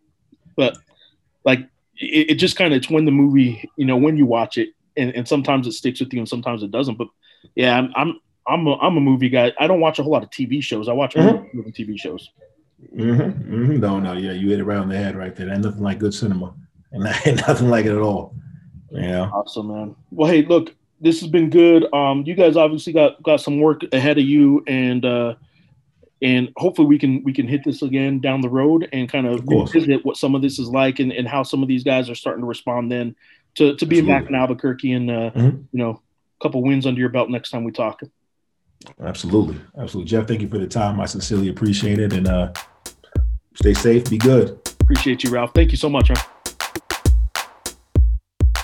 [0.56, 0.78] but
[1.44, 1.62] like
[1.98, 4.70] it, it just kind of it's when the movie, you know, when you watch it,
[4.96, 6.98] and, and sometimes it sticks with you and sometimes it doesn't.
[6.98, 7.08] But
[7.56, 9.54] yeah, I'm I'm I'm a, I'm a movie guy.
[9.60, 10.90] I don't watch a whole lot of TV shows.
[10.90, 11.58] I watch mm-hmm.
[11.58, 12.30] movie TV shows.
[12.96, 13.54] Mm-hmm.
[13.54, 13.80] Mm-hmm.
[13.80, 15.50] No, no, yeah, you hit it around the head right there.
[15.50, 16.54] Ain't nothing like good cinema,
[16.92, 17.04] and
[17.48, 18.36] nothing like it at all.
[18.92, 19.30] Yeah.
[19.30, 19.96] Awesome, man.
[20.12, 21.92] Well, hey, look, this has been good.
[21.94, 25.36] Um, you guys obviously got got some work ahead of you, and uh,
[26.24, 29.48] and hopefully we can we can hit this again down the road and kind of,
[29.48, 32.10] of visit what some of this is like and, and how some of these guys
[32.10, 33.16] are starting to respond then
[33.56, 35.58] to, to being back in Albuquerque and uh, mm-hmm.
[35.72, 36.02] you know
[36.44, 38.02] couple wins under your belt next time we talk.
[39.02, 40.28] Absolutely, absolutely, Geoff.
[40.28, 41.00] Thank you for the time.
[41.00, 42.54] I sincerely appreciate it, and uh,
[43.56, 44.10] stay safe.
[44.10, 44.60] Be good.
[44.82, 45.54] Appreciate you, Ralph.
[45.56, 46.10] Thank you so much.
[46.10, 46.18] Man.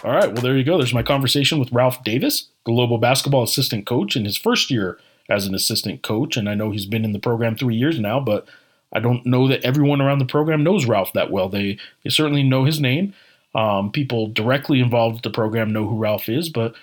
[0.03, 0.77] All right, well there you go.
[0.77, 4.97] There's my conversation with Ralph Davis, Lobo basketball assistant coach in his first year
[5.30, 6.38] as an assistant coach.
[6.38, 8.47] And I know he's been in the program three years now, but
[8.93, 11.49] I don't know that everyone around the program knows Ralph that well.
[11.49, 13.13] They, they certainly know his name.
[13.55, 16.75] Um, people directly involved with the program know who Ralph is, but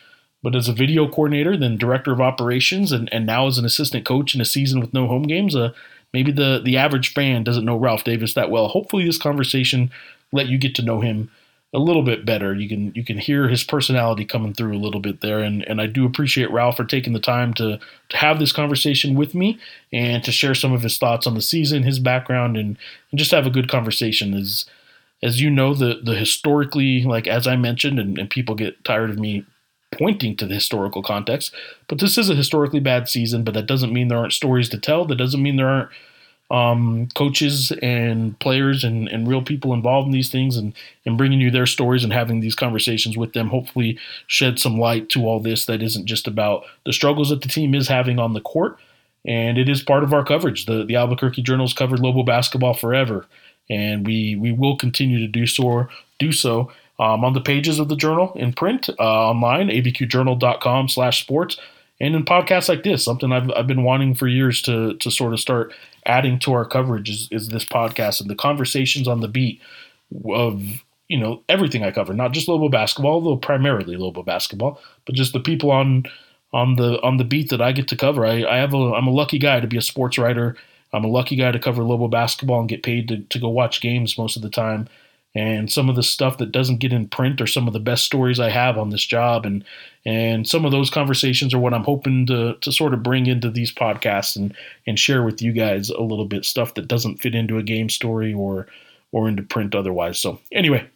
[0.47, 4.07] but as a video coordinator, then director of operations, and, and now as an assistant
[4.07, 5.73] coach in a season with no home games, uh,
[6.13, 8.69] maybe the the average fan doesn't know Ralph Davis that well.
[8.69, 9.91] Hopefully, this conversation
[10.31, 11.33] let you get to know him
[11.75, 12.55] a little bit better.
[12.55, 15.81] You can you can hear his personality coming through a little bit there, and and
[15.81, 17.81] I do appreciate Ralph for taking the time to
[18.11, 19.59] to have this conversation with me
[19.93, 22.79] and to share some of his thoughts on the season, his background, and,
[23.11, 24.33] and just have a good conversation.
[24.33, 24.65] As
[25.25, 29.11] as you know, the the historically like as I mentioned, and, and people get tired
[29.11, 29.45] of me
[29.97, 31.55] pointing to the historical context,
[31.89, 33.45] but this is a historically bad season.
[33.45, 35.05] But that doesn't mean there aren't stories to tell.
[35.05, 35.91] That doesn't mean there aren't
[36.51, 40.75] um, coaches and players and, and real people involved in these things and,
[41.05, 45.09] and bringing you their stories and having these conversations with them hopefully shed some light
[45.11, 48.33] to all this that isn't just about the struggles that the team is having on
[48.33, 48.79] the court
[49.27, 53.27] and it is part of our coverage the, the albuquerque journal's covered lobo basketball forever
[53.69, 55.89] and we we will continue to do so
[56.21, 61.21] do so um, on the pages of the journal in print uh, online abqjournal.com slash
[61.23, 61.59] sports
[62.01, 65.33] and in podcasts like this something I've, I've been wanting for years to to sort
[65.33, 65.73] of start
[66.07, 69.61] adding to our coverage is, is this podcast and the conversations on the beat
[70.31, 70.63] of
[71.09, 75.33] you know everything I cover, not just Lobo basketball, though primarily Lobo basketball, but just
[75.33, 76.05] the people on
[76.53, 78.25] on the on the beat that I get to cover.
[78.25, 80.57] I, I have a I'm a lucky guy to be a sports writer.
[80.93, 83.81] I'm a lucky guy to cover Lobo basketball and get paid to, to go watch
[83.81, 84.89] games most of the time
[85.37, 88.05] and some of the stuff that doesn't get in print are some of the best
[88.05, 89.63] stories I have on this job and
[90.07, 93.51] and some of those conversations are what I'm hoping to to sort of bring into
[93.51, 94.57] these podcasts and
[94.87, 97.91] and share with you guys a little bit stuff that doesn't fit into a game
[97.91, 98.67] story or
[99.13, 100.19] or into print otherwise.
[100.19, 100.89] So anyway,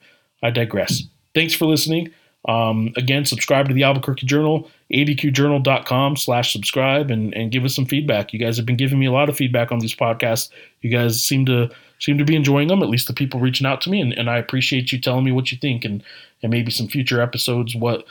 [0.42, 1.02] I digress.
[1.34, 2.10] Thanks for listening.
[2.48, 7.84] Um, again, subscribe to the Albuquerque Journal, abqjournal.com slash subscribe and, and give us some
[7.84, 8.32] feedback.
[8.32, 10.48] You guys have been giving me a lot of feedback on these podcasts.
[10.80, 11.70] You guys seem to
[12.00, 14.00] seem to be enjoying them, at least the people reaching out to me.
[14.00, 16.02] And, and I appreciate you telling me what you think and,
[16.42, 18.04] and maybe some future episodes, what,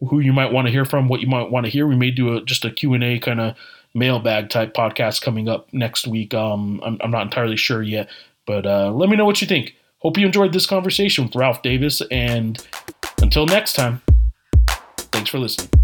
[0.00, 1.86] who you might want to hear from, what you might want to hear.
[1.86, 3.54] We may do a, just a Q&A kind of
[3.94, 6.34] mailbag type podcast coming up next week.
[6.34, 8.08] Um, I'm, I'm not entirely sure yet,
[8.46, 9.74] but uh, let me know what you think.
[9.98, 12.02] Hope you enjoyed this conversation with Ralph Davis.
[12.10, 12.62] And
[13.22, 14.02] until next time,
[15.12, 15.83] thanks for listening.